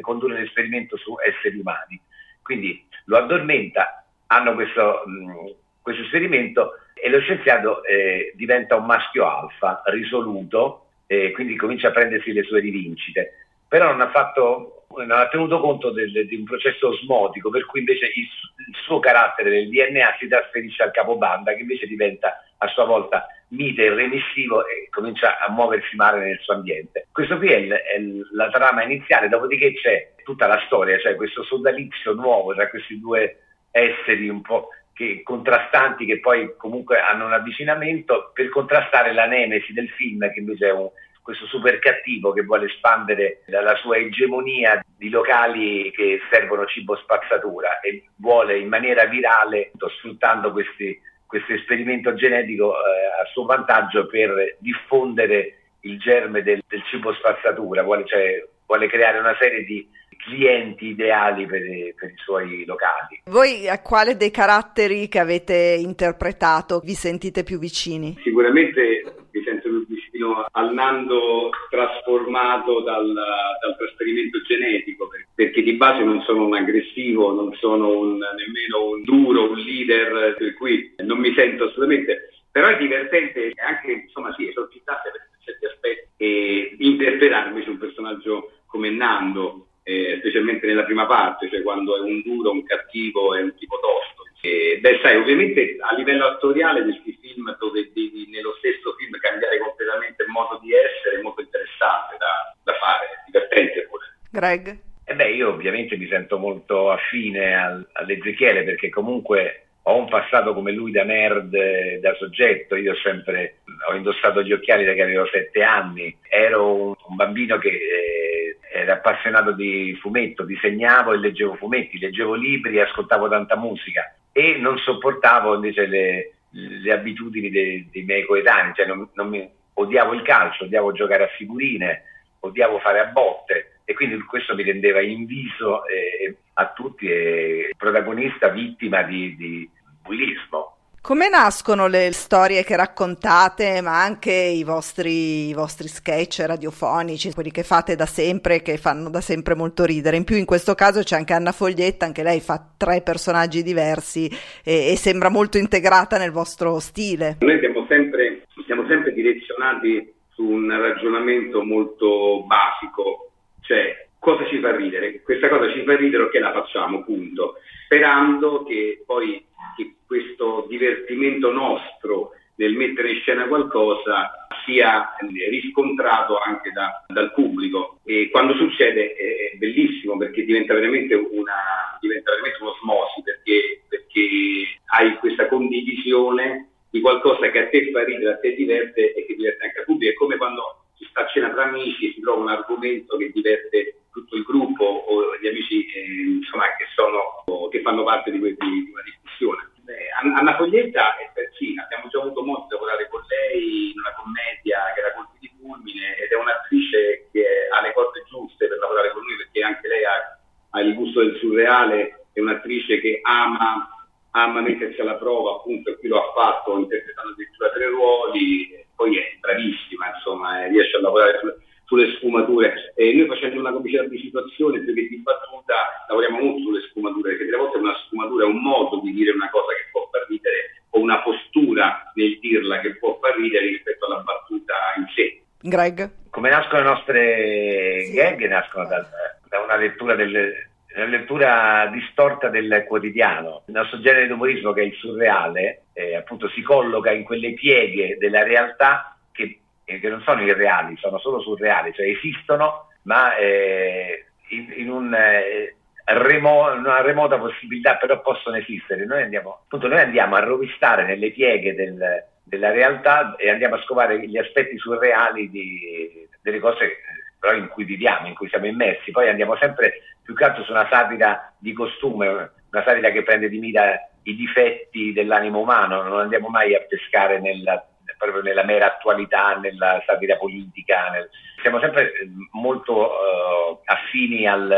condurre 0.00 0.40
l'esperimento 0.40 0.96
su 0.96 1.16
esseri 1.20 1.58
umani. 1.58 2.00
Quindi 2.42 2.84
lo 3.06 3.18
addormenta, 3.18 4.04
hanno 4.28 4.54
questo, 4.54 5.02
mh, 5.04 5.54
questo 5.82 6.02
esperimento 6.02 6.74
e 7.02 7.08
lo 7.08 7.20
scienziato 7.20 7.82
eh, 7.84 8.32
diventa 8.34 8.76
un 8.76 8.86
maschio 8.86 9.26
alfa, 9.26 9.82
risoluto, 9.86 10.86
e 11.06 11.32
quindi 11.32 11.56
comincia 11.56 11.88
a 11.88 11.92
prendersi 11.92 12.32
le 12.32 12.42
sue 12.42 12.60
rivincite. 12.60 13.46
Però 13.66 13.90
non 13.90 14.00
ha, 14.00 14.10
fatto, 14.10 14.84
non 14.96 15.10
ha 15.10 15.28
tenuto 15.28 15.60
conto 15.60 15.90
del, 15.90 16.26
di 16.26 16.36
un 16.36 16.44
processo 16.44 16.88
osmotico, 16.88 17.50
per 17.50 17.66
cui 17.66 17.80
invece 17.80 18.06
il, 18.06 18.28
il, 18.68 18.74
suo 18.84 19.00
carattere 19.00 19.50
del 19.50 19.68
DNA 19.68 20.16
si 20.18 20.28
trasferisce 20.28 20.82
al 20.82 20.90
capobanda, 20.90 21.52
che 21.54 21.60
invece 21.62 21.86
diventa 21.86 22.44
a 22.58 22.68
sua 22.68 22.84
volta 22.84 23.26
mite 23.48 23.84
e 23.84 23.94
remissivo 23.94 24.66
e 24.66 24.88
comincia 24.90 25.38
a 25.38 25.50
muoversi 25.50 25.96
male 25.96 26.24
nel 26.24 26.38
suo 26.40 26.54
ambiente. 26.54 27.08
Questo 27.10 27.38
qui 27.38 27.48
è, 27.48 27.56
il, 27.56 27.72
è 27.72 28.00
la 28.32 28.48
trama 28.50 28.82
iniziale, 28.84 29.28
dopodiché 29.28 29.72
c'è 29.74 30.12
tutta 30.22 30.46
la 30.46 30.62
storia, 30.66 30.98
cioè 30.98 31.16
questo 31.16 31.42
sodalizio 31.42 32.14
nuovo 32.14 32.54
tra 32.54 32.68
questi 32.68 33.00
due 33.00 33.38
esseri 33.72 34.28
un 34.28 34.42
po' 34.42 34.68
che, 35.00 35.22
contrastanti 35.22 36.04
che 36.04 36.20
poi 36.20 36.54
comunque 36.58 37.00
hanno 37.00 37.24
un 37.24 37.32
avvicinamento 37.32 38.32
per 38.34 38.50
contrastare 38.50 39.14
la 39.14 39.24
nemesi 39.24 39.72
del 39.72 39.88
film 39.88 40.30
che 40.30 40.40
invece 40.40 40.68
è 40.68 40.72
un, 40.72 40.90
questo 41.22 41.46
super 41.46 41.78
cattivo 41.78 42.34
che 42.34 42.42
vuole 42.42 42.66
espandere 42.66 43.40
la, 43.46 43.62
la, 43.62 43.74
sua 43.76 43.96
egemonia 43.96 44.84
di 44.98 45.08
locali 45.08 45.90
che 45.92 46.20
servono 46.30 46.66
cibo 46.66 46.96
spazzatura 46.96 47.80
e 47.80 48.08
vuole 48.16 48.58
in 48.58 48.68
maniera 48.68 49.06
virale, 49.06 49.70
sfruttando 49.96 50.52
questi, 50.52 51.00
questo 51.24 51.54
esperimento 51.54 52.12
genetico 52.12 52.74
eh, 52.74 53.22
a 53.22 53.24
suo 53.32 53.46
vantaggio 53.46 54.04
per 54.06 54.58
diffondere 54.58 55.54
il 55.80 55.98
germe 55.98 56.42
del, 56.42 56.62
del 56.68 56.82
cibo 56.90 57.14
spazzatura, 57.14 57.82
vuole, 57.82 58.04
cioè, 58.04 58.46
vuole 58.66 58.86
creare 58.86 59.18
una 59.18 59.34
serie 59.40 59.64
di 59.64 59.88
clienti 60.24 60.86
ideali 60.86 61.46
per, 61.46 61.62
per, 61.94 62.10
i 62.10 62.16
suoi 62.16 62.64
locali. 62.64 63.20
Voi 63.24 63.68
a 63.68 63.80
quale 63.80 64.16
dei 64.16 64.30
caratteri 64.30 65.08
che 65.08 65.18
avete 65.18 65.76
interpretato 65.78 66.80
vi 66.80 66.94
sentite 66.94 67.42
più 67.42 67.58
vicini? 67.58 68.16
Sicuramente 68.22 69.02
mi 69.32 69.42
sento 69.44 69.68
più 69.68 69.86
vicino 69.86 70.46
al 70.50 70.72
Nando 70.72 71.50
trasformato 71.70 72.80
dal, 72.80 73.12
dal 73.12 73.76
trasferimento 73.76 74.40
genetico, 74.42 75.08
perché 75.34 75.62
di 75.62 75.74
base 75.74 76.02
non 76.02 76.22
sono 76.22 76.46
un 76.46 76.54
aggressivo, 76.54 77.32
non 77.32 77.52
sono 77.54 77.98
un, 77.98 78.18
nemmeno 78.18 78.90
un 78.90 79.02
duro, 79.02 79.50
un 79.50 79.58
leader, 79.58 80.34
per 80.36 80.54
cui 80.54 80.94
non 80.98 81.18
mi 81.18 81.32
sento 81.34 81.64
assolutamente 81.64 82.28
però 82.50 82.68
è 82.68 82.76
divertente 82.78 83.52
anche 83.64 83.92
insomma 83.92 84.34
sì 84.34 84.48
esorcitante 84.48 85.10
per 85.12 85.28
certi 85.44 85.66
aspetti 85.66 86.08
e 86.16 86.76
interpretarmi 86.78 87.62
su 87.62 87.70
un 87.70 87.78
personaggio 87.78 88.50
come 88.66 88.90
Nando 88.90 89.66
eh, 89.82 90.16
specialmente 90.18 90.66
nella 90.66 90.84
prima 90.84 91.06
parte, 91.06 91.48
cioè 91.48 91.62
quando 91.62 91.96
è 91.96 92.00
un 92.00 92.22
duro, 92.22 92.52
un 92.52 92.64
cattivo 92.64 93.34
e 93.34 93.42
un 93.42 93.54
tipo 93.56 93.78
tosto. 93.80 94.24
E, 94.42 94.78
beh, 94.80 95.00
sai, 95.02 95.16
ovviamente 95.16 95.76
a 95.80 95.94
livello 95.94 96.26
attoriale 96.26 96.82
questi 96.82 97.18
film 97.20 97.54
dove 97.58 97.90
devi 97.92 98.28
nello 98.30 98.54
stesso 98.58 98.94
film 98.96 99.16
cambiare 99.18 99.58
completamente 99.58 100.22
il 100.22 100.30
modo 100.30 100.58
di 100.62 100.72
essere 100.72 101.18
è 101.18 101.22
molto 101.22 101.42
interessante 101.42 102.16
da, 102.18 102.54
da 102.64 102.72
fare, 102.78 103.22
divertente 103.26 103.86
pure. 103.88 104.16
Greg? 104.30 104.78
Eh 105.04 105.14
beh, 105.14 105.30
io 105.32 105.48
ovviamente 105.48 105.96
mi 105.96 106.06
sento 106.06 106.38
molto 106.38 106.90
affine 106.90 107.54
al, 107.54 107.86
all'Ezechiele 107.92 108.62
perché 108.62 108.88
comunque 108.88 109.69
ho 109.82 109.96
un 109.96 110.08
passato 110.08 110.52
come 110.52 110.72
lui 110.72 110.90
da 110.90 111.04
nerd, 111.04 111.56
da 112.00 112.14
soggetto, 112.14 112.76
io 112.76 112.94
sempre 112.96 113.56
ho 113.88 113.94
indossato 113.94 114.42
gli 114.42 114.52
occhiali 114.52 114.84
da 114.84 114.92
che 114.92 115.02
avevo 115.02 115.26
sette 115.26 115.62
anni, 115.62 116.14
ero 116.28 116.74
un, 116.74 116.94
un 117.08 117.16
bambino 117.16 117.58
che 117.58 117.68
eh, 117.68 118.58
era 118.72 118.94
appassionato 118.94 119.52
di 119.52 119.96
fumetto, 120.00 120.44
disegnavo 120.44 121.12
e 121.12 121.18
leggevo 121.18 121.54
fumetti, 121.54 121.98
leggevo 121.98 122.34
libri 122.34 122.80
ascoltavo 122.80 123.28
tanta 123.28 123.56
musica 123.56 124.14
e 124.32 124.56
non 124.58 124.78
sopportavo 124.78 125.54
invece 125.54 125.86
le, 125.86 126.32
le 126.50 126.92
abitudini 126.92 127.50
dei, 127.50 127.88
dei 127.90 128.02
miei 128.02 128.24
coetanei, 128.24 128.74
cioè 128.74 128.86
non, 128.86 129.08
non 129.14 129.28
mi, 129.28 129.48
odiavo 129.74 130.12
il 130.12 130.22
calcio, 130.22 130.64
odiavo 130.64 130.92
giocare 130.92 131.24
a 131.24 131.28
figurine, 131.36 132.02
odiavo 132.40 132.78
fare 132.78 133.00
a 133.00 133.06
botte 133.06 133.69
e 133.90 133.94
quindi 133.94 134.22
questo 134.22 134.54
mi 134.54 134.62
rendeva 134.62 135.00
inviso 135.02 135.84
eh, 135.86 136.36
a 136.54 136.72
tutti 136.72 137.08
e 137.08 137.74
protagonista 137.76 138.48
vittima 138.48 139.02
di, 139.02 139.34
di 139.34 139.68
bullismo. 140.00 140.76
Come 141.02 141.28
nascono 141.28 141.88
le 141.88 142.12
storie 142.12 142.62
che 142.62 142.76
raccontate, 142.76 143.80
ma 143.80 144.00
anche 144.00 144.30
i 144.30 144.62
vostri, 144.62 145.48
i 145.48 145.54
vostri, 145.54 145.88
sketch 145.88 146.44
radiofonici, 146.46 147.32
quelli 147.32 147.50
che 147.50 147.64
fate 147.64 147.96
da 147.96 148.06
sempre, 148.06 148.62
che 148.62 148.76
fanno 148.76 149.10
da 149.10 149.20
sempre 149.20 149.56
molto 149.56 149.84
ridere? 149.84 150.16
In 150.16 150.24
più 150.24 150.36
in 150.36 150.44
questo 150.44 150.76
caso 150.76 151.02
c'è 151.02 151.16
anche 151.16 151.32
Anna 151.32 151.50
Foglietta, 151.50 152.04
anche 152.04 152.22
lei 152.22 152.38
fa 152.38 152.64
tre 152.76 153.00
personaggi 153.02 153.64
diversi 153.64 154.30
e, 154.62 154.92
e 154.92 154.96
sembra 154.96 155.30
molto 155.30 155.58
integrata 155.58 156.16
nel 156.16 156.30
vostro 156.30 156.78
stile. 156.78 157.38
Noi 157.40 157.58
siamo 157.58 157.86
sempre, 157.88 158.46
siamo 158.66 158.86
sempre 158.86 159.12
direzionati 159.12 160.14
su 160.28 160.44
un 160.44 160.68
ragionamento 160.70 161.64
molto 161.64 162.44
basico, 162.46 163.29
cioè 163.70 164.08
cosa 164.18 164.44
ci 164.46 164.58
fa 164.58 164.74
ridere? 164.74 165.22
Questa 165.22 165.48
cosa 165.48 165.70
ci 165.70 165.84
fa 165.84 165.94
ridere 165.94 166.24
o 166.24 166.28
che 166.28 166.40
la 166.40 166.52
facciamo, 166.52 167.04
punto. 167.04 167.54
Sperando 167.84 168.64
che 168.64 169.04
poi 169.06 169.44
che 169.76 169.94
questo 170.04 170.66
divertimento 170.68 171.52
nostro 171.52 172.32
nel 172.56 172.74
mettere 172.74 173.12
in 173.12 173.20
scena 173.20 173.46
qualcosa 173.46 174.48
sia 174.66 175.14
riscontrato 175.48 176.38
anche 176.38 176.72
da, 176.72 177.04
dal 177.06 177.32
pubblico 177.32 178.00
e 178.04 178.28
quando 178.30 178.54
succede 178.54 179.14
è, 179.14 179.56
bellissimo 179.56 180.16
perché 180.16 180.44
diventa 180.44 180.74
veramente, 180.74 181.14
una, 181.14 181.96
diventa 182.00 182.32
veramente 182.32 182.58
un'osmosi 182.60 183.22
perché, 183.22 183.82
perché 183.88 184.78
hai 184.96 185.16
questa 185.18 185.46
condivisione 185.46 186.70
di 186.90 187.00
qualcosa 187.00 187.50
che 187.50 187.58
a 187.60 187.68
te 187.68 187.88
fa 187.92 188.02
ridere, 188.02 188.32
a 188.32 188.38
te 188.38 188.52
diverte 188.54 189.14
e 189.14 189.24
che 189.24 189.36
diverte 189.36 189.64
anche 189.64 189.78
al 189.78 189.84
pubblico. 189.84 190.12
È 190.12 190.14
come 190.16 190.36
quando 190.36 190.79
a 191.14 191.26
cena 191.26 191.50
tra 191.50 191.64
amici 191.64 192.12
si 192.12 192.20
trova 192.20 192.42
un 192.42 192.48
argomento 192.48 193.16
che 193.16 193.30
diverte 193.30 194.06
tutto 194.12 194.36
il 194.36 194.42
gruppo 194.42 194.84
o 194.84 195.36
gli 195.38 195.46
amici 195.46 195.86
eh, 195.86 196.38
insomma, 196.38 196.64
che, 196.76 196.86
sono, 196.94 197.68
che 197.70 197.80
fanno 197.82 198.04
parte 198.04 198.30
di, 198.30 198.38
di, 198.38 198.54
di 198.58 198.90
una 198.90 199.02
discussione. 199.02 199.68
Eh, 199.86 200.10
Anna 200.22 200.56
Foglietta 200.56 201.16
è 201.16 201.30
per 201.34 201.50
sì, 201.58 201.74
abbiamo 201.82 202.08
già 202.08 202.20
avuto 202.20 202.44
modo 202.44 202.66
di 202.68 202.74
lavorare 202.74 203.08
con 203.08 203.22
lei 203.26 203.90
in 203.90 203.98
una 203.98 204.14
commedia 204.14 204.92
che 204.94 205.00
era 205.00 205.14
Colpi 205.14 205.38
di 205.40 205.50
fulmine 205.58 206.16
ed 206.16 206.30
è 206.30 206.36
un'attrice 206.36 207.28
che 207.32 207.44
ha 207.70 207.82
le 207.82 207.92
cose 207.92 208.22
giuste 208.30 208.68
per 208.68 208.78
lavorare 208.78 209.10
con 209.10 209.22
noi 209.24 209.36
perché 209.36 209.62
anche 209.62 209.88
lei 209.88 210.04
ha, 210.04 210.38
ha 210.70 210.80
il 210.80 210.94
gusto 210.94 211.20
del 211.20 211.36
surreale, 211.38 212.26
è 212.32 212.40
un'attrice 212.40 213.00
che 213.00 213.18
ama, 213.22 213.99
ama 214.32 214.60
mettersi 214.60 215.00
alla 215.00 215.16
prova, 215.16 215.56
appunto, 215.56 215.90
e 215.90 215.98
qui 215.98 216.08
lo 216.08 216.18
ha 216.18 216.32
fatto 216.32 216.78
interpretando 216.78 217.32
addirittura 217.32 217.70
tre 217.70 217.86
ruoli, 217.88 218.86
poi 218.94 219.16
è 219.16 219.36
bravissima, 219.40 220.12
insomma, 220.14 220.64
eh, 220.64 220.68
riesce 220.68 220.96
a 220.96 221.00
lavorare 221.00 221.38
su, 221.40 221.52
sulle 221.86 222.14
sfumature. 222.16 222.92
E 222.94 223.12
noi 223.14 223.26
facendo 223.26 223.58
una 223.58 223.72
comicità 223.72 224.04
di 224.04 224.18
situazione 224.18 224.80
più 224.80 224.94
che 224.94 225.08
di 225.08 225.16
battuta 225.18 226.06
lavoriamo 226.08 226.40
molto 226.40 226.60
sulle 226.60 226.80
sfumature, 226.88 227.30
perché 227.30 227.44
delle 227.44 227.56
volte 227.56 227.78
una 227.78 227.96
sfumatura 228.06 228.44
è 228.44 228.48
un 228.48 228.62
modo 228.62 229.00
di 229.00 229.12
dire 229.12 229.32
una 229.32 229.50
cosa 229.50 229.72
che 229.74 229.88
può 229.90 230.08
far 230.12 230.26
ridere 230.28 230.84
o 230.90 231.00
una 231.00 231.22
postura 231.22 232.10
nel 232.14 232.38
dirla 232.38 232.80
che 232.80 232.96
può 232.96 233.18
far 233.20 233.36
ridere 233.36 233.66
rispetto 233.66 234.06
alla 234.06 234.20
battuta 234.20 234.74
in 234.96 235.06
sé. 235.14 235.42
Greg? 235.62 236.10
Come 236.30 236.50
nascono 236.50 236.82
le 236.82 236.88
nostre 236.88 238.04
sì. 238.04 238.12
gag? 238.14 238.48
Nascono 238.48 238.86
da, 238.86 239.06
da 239.48 239.60
una 239.60 239.76
lettura 239.76 240.14
del, 240.14 240.68
una 240.94 241.04
lettura 241.06 241.88
distorta 241.92 242.48
del 242.48 242.84
quotidiano. 242.86 243.62
Il 243.66 243.74
nostro 243.74 244.00
genere 244.00 244.26
di 244.26 244.32
umorismo, 244.32 244.72
che 244.72 244.82
è 244.82 244.84
il 244.84 244.94
surreale, 244.94 245.82
eh, 245.92 246.16
appunto 246.16 246.48
si 246.48 246.62
colloca 246.62 247.10
in 247.12 247.24
quelle 247.24 247.52
pieghe 247.54 248.16
della 248.18 248.42
realtà 248.42 249.16
che 249.32 249.60
che 249.98 250.08
non 250.08 250.22
sono 250.22 250.42
irreali, 250.42 250.96
sono 250.98 251.18
solo 251.18 251.40
surreali, 251.40 251.92
cioè 251.92 252.06
esistono, 252.06 252.90
ma 253.02 253.34
eh, 253.36 254.26
in, 254.50 254.72
in 254.76 254.90
un, 254.90 255.12
eh, 255.12 255.74
remo, 256.04 256.72
una 256.72 257.00
remota 257.00 257.38
possibilità, 257.38 257.96
però 257.96 258.20
possono 258.20 258.56
esistere. 258.56 259.04
Noi 259.04 259.22
andiamo, 259.22 259.62
appunto, 259.64 259.88
noi 259.88 260.00
andiamo 260.00 260.36
a 260.36 260.40
rovistare 260.40 261.04
nelle 261.04 261.30
pieghe 261.30 261.74
del, 261.74 262.24
della 262.44 262.70
realtà 262.70 263.34
e 263.36 263.50
andiamo 263.50 263.76
a 263.76 263.82
scovare 263.82 264.24
gli 264.26 264.38
aspetti 264.38 264.78
surreali 264.78 265.50
di, 265.50 266.28
delle 266.42 266.58
cose 266.58 266.98
però 267.38 267.54
in 267.54 267.68
cui 267.68 267.84
viviamo, 267.84 268.26
in 268.26 268.34
cui 268.34 268.48
siamo 268.48 268.66
immersi. 268.66 269.10
Poi 269.10 269.28
andiamo 269.28 269.56
sempre 269.56 269.94
più 270.30 270.34
che 270.38 270.44
altro 270.44 270.62
su 270.62 270.70
una 270.70 270.86
satira 270.88 271.52
di 271.58 271.72
costume, 271.72 272.28
una 272.70 272.84
satira 272.84 273.10
che 273.10 273.24
prende 273.24 273.48
di 273.48 273.58
mira 273.58 273.98
i 274.22 274.36
difetti 274.36 275.12
dell'animo 275.12 275.58
umano, 275.58 276.02
non 276.02 276.20
andiamo 276.20 276.48
mai 276.48 276.72
a 276.76 276.84
pescare 276.88 277.40
nella 277.40 277.84
proprio 278.16 278.42
nella 278.42 278.64
mera 278.64 278.86
attualità, 278.86 279.56
nella 279.56 280.02
satira 280.06 280.36
politica. 280.36 281.08
Nel... 281.10 281.30
Siamo 281.62 281.80
sempre 281.80 282.12
eh, 282.12 282.28
molto 282.52 282.92
uh, 282.92 283.80
affini 283.84 284.46
al, 284.46 284.70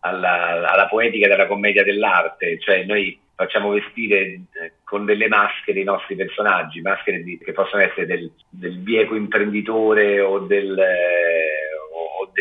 alla, 0.00 0.68
alla, 0.68 0.88
poetica 0.88 1.28
della 1.28 1.46
commedia 1.46 1.84
dell'arte, 1.84 2.58
cioè 2.58 2.84
noi 2.84 3.18
facciamo 3.36 3.70
vestire 3.70 4.18
eh, 4.18 4.72
con 4.82 5.04
delle 5.04 5.28
maschere 5.28 5.80
i 5.80 5.84
nostri 5.84 6.16
personaggi, 6.16 6.80
maschere 6.80 7.22
di, 7.22 7.38
che 7.38 7.52
possono 7.52 7.82
essere 7.82 8.04
del, 8.04 8.32
del 8.50 8.76
bieco 8.78 9.14
imprenditore 9.14 10.20
o 10.20 10.40
del... 10.40 10.76
Eh, 10.76 11.57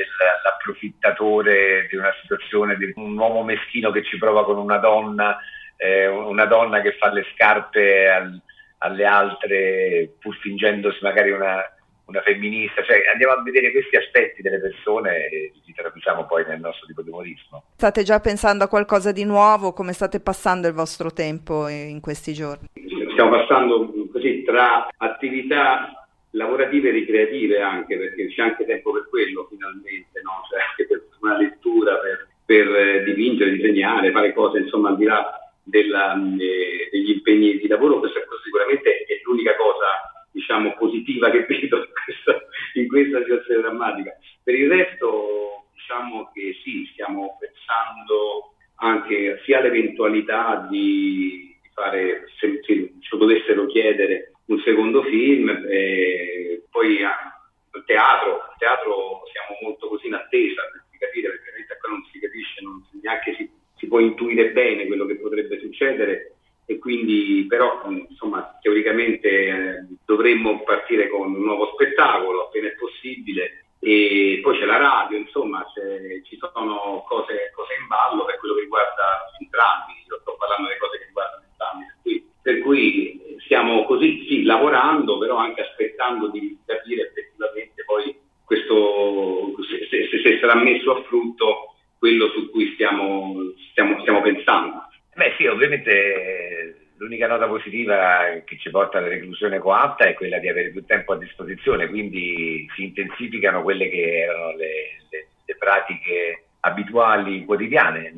dell'approfittatore 0.02 1.88
di 1.90 1.96
una 1.96 2.14
situazione, 2.22 2.78
di 2.78 2.92
un 2.96 3.18
uomo 3.18 3.44
meschino 3.44 3.92
che 3.92 4.04
ci 4.04 4.18
prova 4.18 4.44
con 4.44 4.58
una 4.58 4.78
donna, 4.78 5.38
eh, 5.78 6.08
una 6.08 6.46
donna 6.46 6.82
che 6.82 6.94
fa 6.94 7.12
le 7.12 7.26
scarpe 7.34 8.10
al, 8.10 8.42
alle 8.80 9.06
altre 9.06 10.16
pur 10.20 10.36
fingendosi 10.38 11.00
magari 11.02 11.32
una, 11.32 11.64
una 12.06 12.22
femminista, 12.22 12.84
cioè 12.84 13.04
andiamo 13.12 13.34
a 13.34 13.44
vedere 13.44 13.72
questi 13.72 13.96
aspetti 13.96 14.42
delle 14.42 14.60
persone 14.60 15.28
e 15.28 15.52
li 15.66 15.74
traduciamo 15.74 16.26
poi 16.26 16.46
nel 16.48 16.60
nostro 16.60 16.86
tipo 16.86 17.02
di 17.02 17.10
umorismo. 17.10 17.64
State 17.76 18.04
già 18.04 18.20
pensando 18.20 18.64
a 18.64 18.68
qualcosa 18.68 19.12
di 19.12 19.26
nuovo? 19.26 19.74
Come 19.74 19.94
state 19.94 20.20
passando 20.20 20.68
il 20.68 20.74
vostro 20.74 21.12
tempo 21.12 21.68
in 21.68 22.00
questi 22.02 22.34
giorni? 22.34 22.68
Stiamo 23.12 23.32
passando 23.32 23.92
così 24.12 24.44
tra 24.44 24.88
attività 24.98 26.07
lavorative 26.38 26.90
e 26.90 26.92
ricreative 26.92 27.60
anche, 27.60 27.98
perché 27.98 28.28
c'è 28.28 28.42
anche 28.42 28.66
tempo 28.66 28.94
per 28.94 29.08
quello 29.10 29.48
finalmente, 29.50 30.22
no? 30.22 30.42
cioè 30.50 30.62
anche 30.62 30.88
per 30.88 31.04
una 31.20 31.38
lettura, 31.38 31.98
per, 31.98 32.28
per 32.46 33.04
dipingere, 33.04 33.52
disegnare, 33.52 34.12
fare 34.12 34.34
cose 34.34 34.60
insomma 34.60 34.90
al 34.90 34.98
di 34.98 35.06
là 35.06 35.38
della, 35.64 36.16
eh, 36.40 36.90
degli 36.92 37.10
impegni 37.10 37.58
di 37.58 37.68
lavoro, 37.68 38.00
questa 38.00 38.22
sicuramente 38.44 39.04
è 39.04 39.20
l'unica 39.24 39.56
cosa 39.56 40.30
diciamo, 40.32 40.74
positiva 40.78 41.30
che 41.30 41.46
vedo 41.50 41.78
in 41.78 41.92
questa, 42.06 42.48
in 42.74 42.88
questa 42.88 43.22
situazione 43.24 43.62
drammatica. 43.62 44.16
Per 44.44 44.56
il 44.56 44.70
resto 44.70 45.66
diciamo 45.74 46.32
che 46.34 46.56
sì, 46.64 46.88
stiamo 46.92 47.38
pensando 47.40 48.54
anche 48.80 49.42
sia 49.44 49.60
all'eventualità 49.60 50.68
di 50.70 51.56
fare, 51.74 52.26
se, 52.40 52.60
se 52.64 52.94
ci 53.00 53.18
potessero 53.18 53.66
chiedere, 53.66 54.34
un 54.48 54.60
secondo 54.60 55.04
film, 55.04 55.50
eh, 55.70 56.64
poi 56.70 57.04
al 57.04 57.84
teatro, 57.86 58.42
al 58.42 58.56
teatro 58.58 59.24
siamo 59.32 59.60
molto 59.62 59.88
così 59.88 60.08
in 60.08 60.16
attesa 60.16 60.62
per 60.72 60.84
capire, 61.00 61.30
perché 61.30 61.66
ancora 61.72 61.94
non 61.94 62.04
si 62.12 62.20
capisce, 62.20 62.62
non 62.62 62.84
neanche 63.02 63.36
si 63.36 63.50
si 63.78 63.88
può 63.88 64.00
intuire 64.00 64.52
bene 64.52 64.88
quello 64.88 65.06
che 65.06 65.18
potrebbe 65.18 65.60
succedere 65.60 66.34
e 66.66 66.80
quindi 66.80 67.46
però 67.48 67.84
insomma 67.88 68.58
teoricamente 68.62 69.30
eh, 69.30 69.88
dovremmo 70.06 70.64
partire 70.64 71.08
con 71.10 71.34
un 71.34 71.42
nuovo 71.42 71.72
spettacolo 71.74 72.48
appena 72.48 72.68
è 72.68 72.76
possibile 72.76 73.66
e 73.80 74.40
poi 74.42 74.58
c'è 74.58 74.66
la 74.66 74.78
radio, 74.78 75.18
insomma 75.18 75.64
ci 75.74 76.38
sono 76.40 77.06
cose, 77.08 77.52
cose, 77.54 77.74
in 77.80 77.86
ballo 77.88 78.26
per 78.26 78.40
quello 78.40 78.56
che 78.56 78.62
riguarda 78.62 79.32
entrambi, 79.40 79.94
sto 80.04 80.36
parlando 80.36 80.68
delle 80.68 80.80
cose 80.80 80.98
che 80.98 81.06
riguardano 81.06 81.44
entrambi, 81.46 81.86
per 81.86 82.02
cui, 82.02 82.32
per 82.42 82.60
cui 82.60 83.22
stiamo 83.48 83.84
così 83.86 84.26
sì, 84.28 84.44
lavorando 84.44 85.18
però 85.18 85.38
anche 85.38 85.62
aspettando 85.62 86.30
di 86.30 86.56
capire 86.66 87.08
effettivamente 87.08 87.84
poi 87.84 88.16
questo 88.46 89.56
se, 89.90 90.08
se, 90.08 90.22
se 90.22 90.40
sarà 90.40 90.56
messo 90.56 90.96
a 90.96 91.04
frutto 91.04 91.74
quello 91.98 92.30
su 92.30 92.50
cui 92.52 92.72
stiamo, 92.74 93.54
stiamo, 93.72 94.00
stiamo 94.02 94.22
pensando. 94.22 94.88
Beh 95.16 95.34
sì, 95.38 95.48
ovviamente 95.48 96.92
l'unica 96.98 97.28
nota 97.28 97.48
positiva 97.48 98.42
che 98.46 98.58
ci 98.58 98.70
porta 98.70 99.00
alla 99.00 99.08
reclusione 99.08 99.60
coatta 99.60 100.06
è 100.06 100.14
quella 100.14 100.40
di 100.40 100.48
avere 100.48 100.70
più 100.70 100.86
tempo 100.86 101.14
a 101.14 101.18
disposizione, 101.18 101.88
quindi 101.88 102.68
si 102.76 102.84
intensificano 102.84 103.64
quelle 103.64 103.90
che 103.90 104.20
erano 104.20 104.56
le, 104.56 105.06
le, 105.10 105.28
le 105.44 105.56
pratiche 105.58 106.46
abituali 106.62 107.46
quotidiane. 107.46 108.14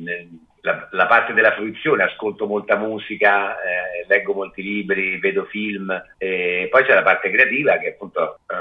La, 0.62 0.88
la, 0.90 1.06
parte 1.06 1.32
della 1.32 1.52
fruizione, 1.52 2.02
ascolto 2.02 2.46
molta 2.46 2.76
musica, 2.76 3.54
eh, 3.62 4.04
leggo 4.06 4.34
molti 4.34 4.62
libri, 4.62 5.18
vedo 5.18 5.44
film, 5.44 5.90
e 6.18 6.68
poi 6.70 6.84
c'è 6.84 6.92
la 6.92 7.02
parte 7.02 7.30
creativa 7.30 7.78
che 7.78 7.90
appunto 7.90 8.40
eh, 8.46 8.54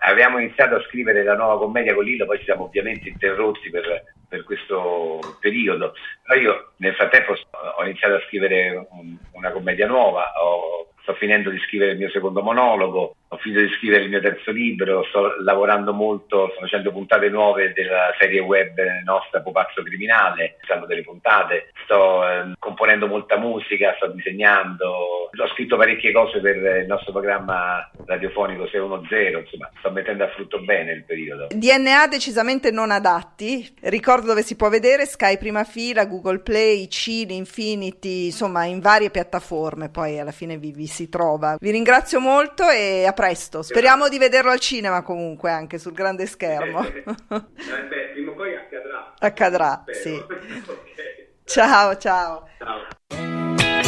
avevamo 0.00 0.38
iniziato 0.38 0.74
a 0.74 0.82
scrivere 0.82 1.22
la 1.22 1.34
nuova 1.34 1.56
commedia 1.56 1.94
con 1.94 2.04
Lillo, 2.04 2.26
poi 2.26 2.38
ci 2.38 2.44
siamo 2.44 2.64
ovviamente 2.64 3.08
interrotti 3.08 3.70
per 3.70 4.04
per 4.28 4.44
questo 4.44 5.20
periodo. 5.40 5.94
Però 6.22 6.40
io 6.40 6.72
nel 6.76 6.94
frattempo 6.94 7.32
ho 7.32 7.84
iniziato 7.84 8.14
a 8.14 8.22
scrivere 8.26 8.86
un, 8.90 9.16
una 9.32 9.50
commedia 9.50 9.86
nuova, 9.86 10.32
ho, 10.42 10.92
sto 11.02 11.14
finendo 11.14 11.50
di 11.50 11.58
scrivere 11.60 11.92
il 11.92 11.98
mio 11.98 12.10
secondo 12.10 12.42
monologo, 12.42 13.15
ho 13.28 13.36
finito 13.38 13.60
di 13.60 13.70
scrivere 13.76 14.04
il 14.04 14.10
mio 14.10 14.20
terzo 14.20 14.52
libro, 14.52 15.04
sto 15.08 15.34
lavorando 15.42 15.92
molto, 15.92 16.50
sto 16.52 16.60
facendo 16.60 16.92
puntate 16.92 17.28
nuove 17.28 17.72
della 17.72 18.14
serie 18.18 18.40
web 18.40 18.78
nostra 19.04 19.40
Pupazzo 19.40 19.82
Criminale, 19.82 20.58
stanno 20.62 20.86
delle 20.86 21.02
puntate, 21.02 21.72
sto 21.84 22.26
eh, 22.26 22.52
componendo 22.58 23.08
molta 23.08 23.36
musica, 23.36 23.94
sto 23.96 24.08
disegnando, 24.08 24.86
ho 24.86 25.48
scritto 25.54 25.76
parecchie 25.76 26.12
cose 26.12 26.40
per 26.40 26.56
il 26.56 26.86
nostro 26.86 27.12
programma 27.12 27.90
radiofonico 28.06 28.66
610, 28.68 29.38
insomma 29.38 29.70
sto 29.78 29.90
mettendo 29.90 30.24
a 30.24 30.28
frutto 30.28 30.60
bene 30.60 30.92
il 30.92 31.04
periodo. 31.04 31.48
DNA 31.50 32.06
decisamente 32.06 32.70
non 32.70 32.92
adatti, 32.92 33.68
ricordo 33.82 34.26
dove 34.26 34.42
si 34.42 34.54
può 34.54 34.68
vedere 34.68 35.04
Sky 35.04 35.36
Prima 35.36 35.64
Fila, 35.64 36.06
Google 36.06 36.38
Play, 36.38 36.88
Cine, 36.88 37.32
Infinity, 37.34 38.26
insomma 38.26 38.64
in 38.66 38.78
varie 38.78 39.10
piattaforme, 39.10 39.88
poi 39.88 40.20
alla 40.20 40.30
fine 40.30 40.58
vi, 40.58 40.70
vi 40.70 40.86
si 40.86 41.08
trova. 41.08 41.56
Vi 41.58 41.70
ringrazio 41.70 42.20
molto 42.20 42.68
e 42.68 43.04
a 43.04 43.12
presto. 43.16 43.62
Speriamo 43.62 44.08
di 44.08 44.18
vederlo 44.18 44.50
al 44.50 44.60
cinema 44.60 45.02
comunque, 45.02 45.50
anche 45.50 45.78
sul 45.78 45.92
grande 45.92 46.26
schermo. 46.26 46.84
Eh, 46.86 47.02
beh, 47.02 48.10
prima 48.12 48.30
o 48.30 48.34
poi 48.34 48.54
accadrà. 48.54 49.14
Accadrà, 49.18 49.84
Spero. 49.86 49.98
sì. 49.98 50.14
Ok. 50.68 51.24
Ciao, 51.44 51.96
ciao. 51.96 52.48
Ciao. 52.58 53.86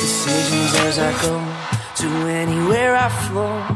decisions 0.00 0.74
as 0.86 0.98
I 0.98 1.12
go 1.22 1.36
to 2.00 2.08
anywhere 2.28 2.94
I 2.96 3.08
flow. 3.28 3.75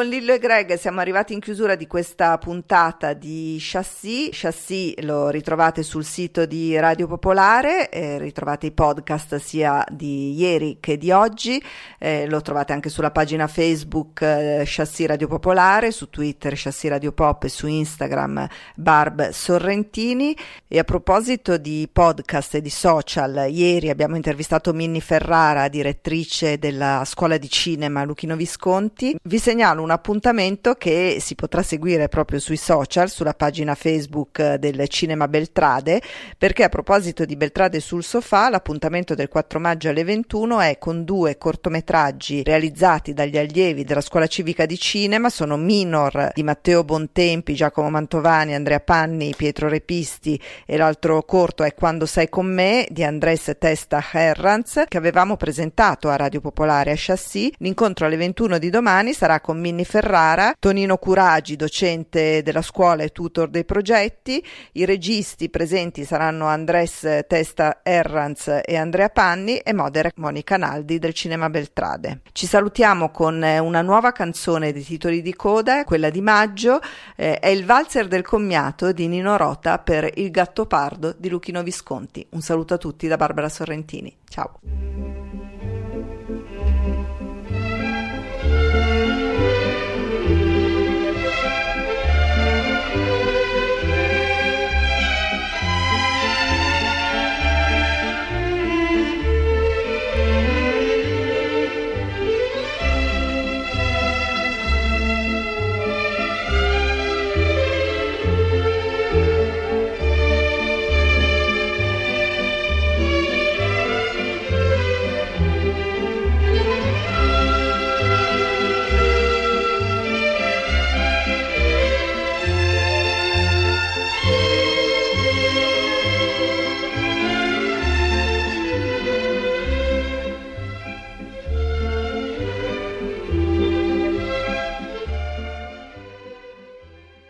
Con 0.00 0.08
Lillo 0.08 0.32
e 0.32 0.38
Greg 0.38 0.78
siamo 0.78 1.00
arrivati 1.00 1.34
in 1.34 1.40
chiusura 1.40 1.74
di 1.74 1.86
questa 1.86 2.38
puntata 2.38 3.12
di 3.12 3.58
Chassis. 3.60 4.30
Chassis 4.32 4.98
lo 5.00 5.28
ritrovate 5.28 5.82
sul 5.82 6.06
sito 6.06 6.46
di 6.46 6.74
Radio 6.78 7.06
Popolare, 7.06 7.90
eh, 7.90 8.16
ritrovate 8.16 8.64
i 8.64 8.70
podcast 8.70 9.36
sia 9.36 9.84
di 9.90 10.32
ieri 10.32 10.78
che 10.80 10.96
di 10.96 11.10
oggi, 11.10 11.62
eh, 11.98 12.26
lo 12.26 12.40
trovate 12.40 12.72
anche 12.72 12.88
sulla 12.88 13.10
pagina 13.10 13.46
Facebook 13.46 14.22
eh, 14.22 14.62
Chassis 14.64 15.06
Radio 15.06 15.28
Popolare, 15.28 15.90
su 15.90 16.08
Twitter 16.08 16.54
Chassis 16.56 16.88
Radio 16.88 17.12
Pop 17.12 17.44
e 17.44 17.50
su 17.50 17.66
Instagram 17.66 18.48
Barb 18.76 19.28
Sorrentini. 19.28 20.34
E 20.66 20.78
a 20.78 20.84
proposito 20.84 21.58
di 21.58 21.86
podcast 21.92 22.54
e 22.54 22.62
di 22.62 22.70
social, 22.70 23.48
ieri 23.50 23.90
abbiamo 23.90 24.16
intervistato 24.16 24.72
Minnie 24.72 25.02
Ferrara, 25.02 25.68
direttrice 25.68 26.58
della 26.58 27.02
scuola 27.04 27.36
di 27.36 27.50
cinema 27.50 28.02
Luchino 28.04 28.34
Visconti. 28.34 29.14
Vi 29.22 29.38
segnalo 29.38 29.82
un 29.82 29.88
appuntamento 29.90 30.74
che 30.74 31.18
si 31.20 31.34
potrà 31.34 31.62
seguire 31.62 32.08
proprio 32.08 32.38
sui 32.38 32.56
social, 32.56 33.10
sulla 33.10 33.34
pagina 33.34 33.74
Facebook 33.74 34.54
del 34.54 34.88
Cinema 34.88 35.28
Beltrade, 35.28 36.00
perché 36.36 36.64
a 36.64 36.68
proposito 36.68 37.24
di 37.24 37.36
Beltrade 37.36 37.80
sul 37.80 38.02
sofà, 38.02 38.50
l'appuntamento 38.50 39.14
del 39.14 39.28
4 39.28 39.58
maggio 39.58 39.88
alle 39.88 40.04
21 40.04 40.60
è 40.60 40.78
con 40.78 41.04
due 41.04 41.38
cortometraggi 41.38 42.42
realizzati 42.42 43.12
dagli 43.12 43.38
allievi 43.38 43.84
della 43.84 44.00
Scuola 44.00 44.26
Civica 44.26 44.66
di 44.66 44.78
Cinema, 44.78 45.30
sono 45.30 45.56
Minor 45.56 46.30
di 46.34 46.42
Matteo 46.42 46.84
Bontempi, 46.84 47.54
Giacomo 47.54 47.90
Mantovani, 47.90 48.54
Andrea 48.54 48.80
Panni, 48.80 49.34
Pietro 49.36 49.68
Repisti 49.68 50.40
e 50.66 50.76
l'altro 50.76 51.22
corto 51.22 51.62
è 51.62 51.74
Quando 51.74 52.06
sei 52.06 52.28
con 52.28 52.46
me 52.46 52.86
di 52.90 53.04
Andres 53.04 53.56
Testa 53.58 54.04
Herranz 54.12 54.84
che 54.88 54.96
avevamo 54.96 55.36
presentato 55.36 56.08
a 56.08 56.16
Radio 56.16 56.40
Popolare 56.40 56.92
a 56.92 56.96
Chassis. 56.96 57.50
L'incontro 57.58 58.06
alle 58.06 58.16
21 58.16 58.58
di 58.58 58.70
domani 58.70 59.12
sarà 59.12 59.40
con 59.40 59.58
Minni 59.80 59.84
Ferrara, 59.84 60.54
Tonino 60.58 60.96
Curagi, 60.98 61.56
docente 61.56 62.42
della 62.42 62.62
scuola 62.62 63.02
e 63.02 63.10
tutor 63.10 63.48
dei 63.48 63.64
progetti. 63.64 64.44
I 64.72 64.84
registi 64.84 65.48
presenti 65.48 66.04
saranno 66.04 66.46
Andres 66.46 67.06
Testa 67.26 67.80
Herranz 67.82 68.60
e 68.64 68.76
Andrea 68.76 69.08
Panni 69.08 69.56
e 69.58 69.72
modera 69.72 70.10
Monica 70.16 70.56
Naldi 70.56 70.98
del 70.98 71.14
Cinema 71.14 71.48
Beltrade. 71.48 72.20
Ci 72.32 72.46
salutiamo 72.46 73.10
con 73.10 73.42
eh, 73.42 73.58
una 73.58 73.82
nuova 73.82 74.12
canzone 74.12 74.72
dei 74.72 74.84
titoli 74.84 75.22
di 75.22 75.34
coda, 75.34 75.84
quella 75.84 76.10
di 76.10 76.20
maggio, 76.20 76.80
eh, 77.16 77.38
è 77.38 77.48
il 77.48 77.64
valzer 77.64 78.08
del 78.08 78.22
commiato 78.22 78.92
di 78.92 79.08
Nino 79.08 79.36
Rota 79.36 79.78
per 79.78 80.10
Il 80.14 80.30
gatto 80.30 80.66
pardo 80.66 81.14
di 81.16 81.28
Luchino 81.28 81.62
Visconti. 81.62 82.26
Un 82.30 82.42
saluto 82.42 82.74
a 82.74 82.78
tutti 82.78 83.06
da 83.06 83.16
Barbara 83.16 83.48
Sorrentini. 83.48 84.14
Ciao. 84.28 84.89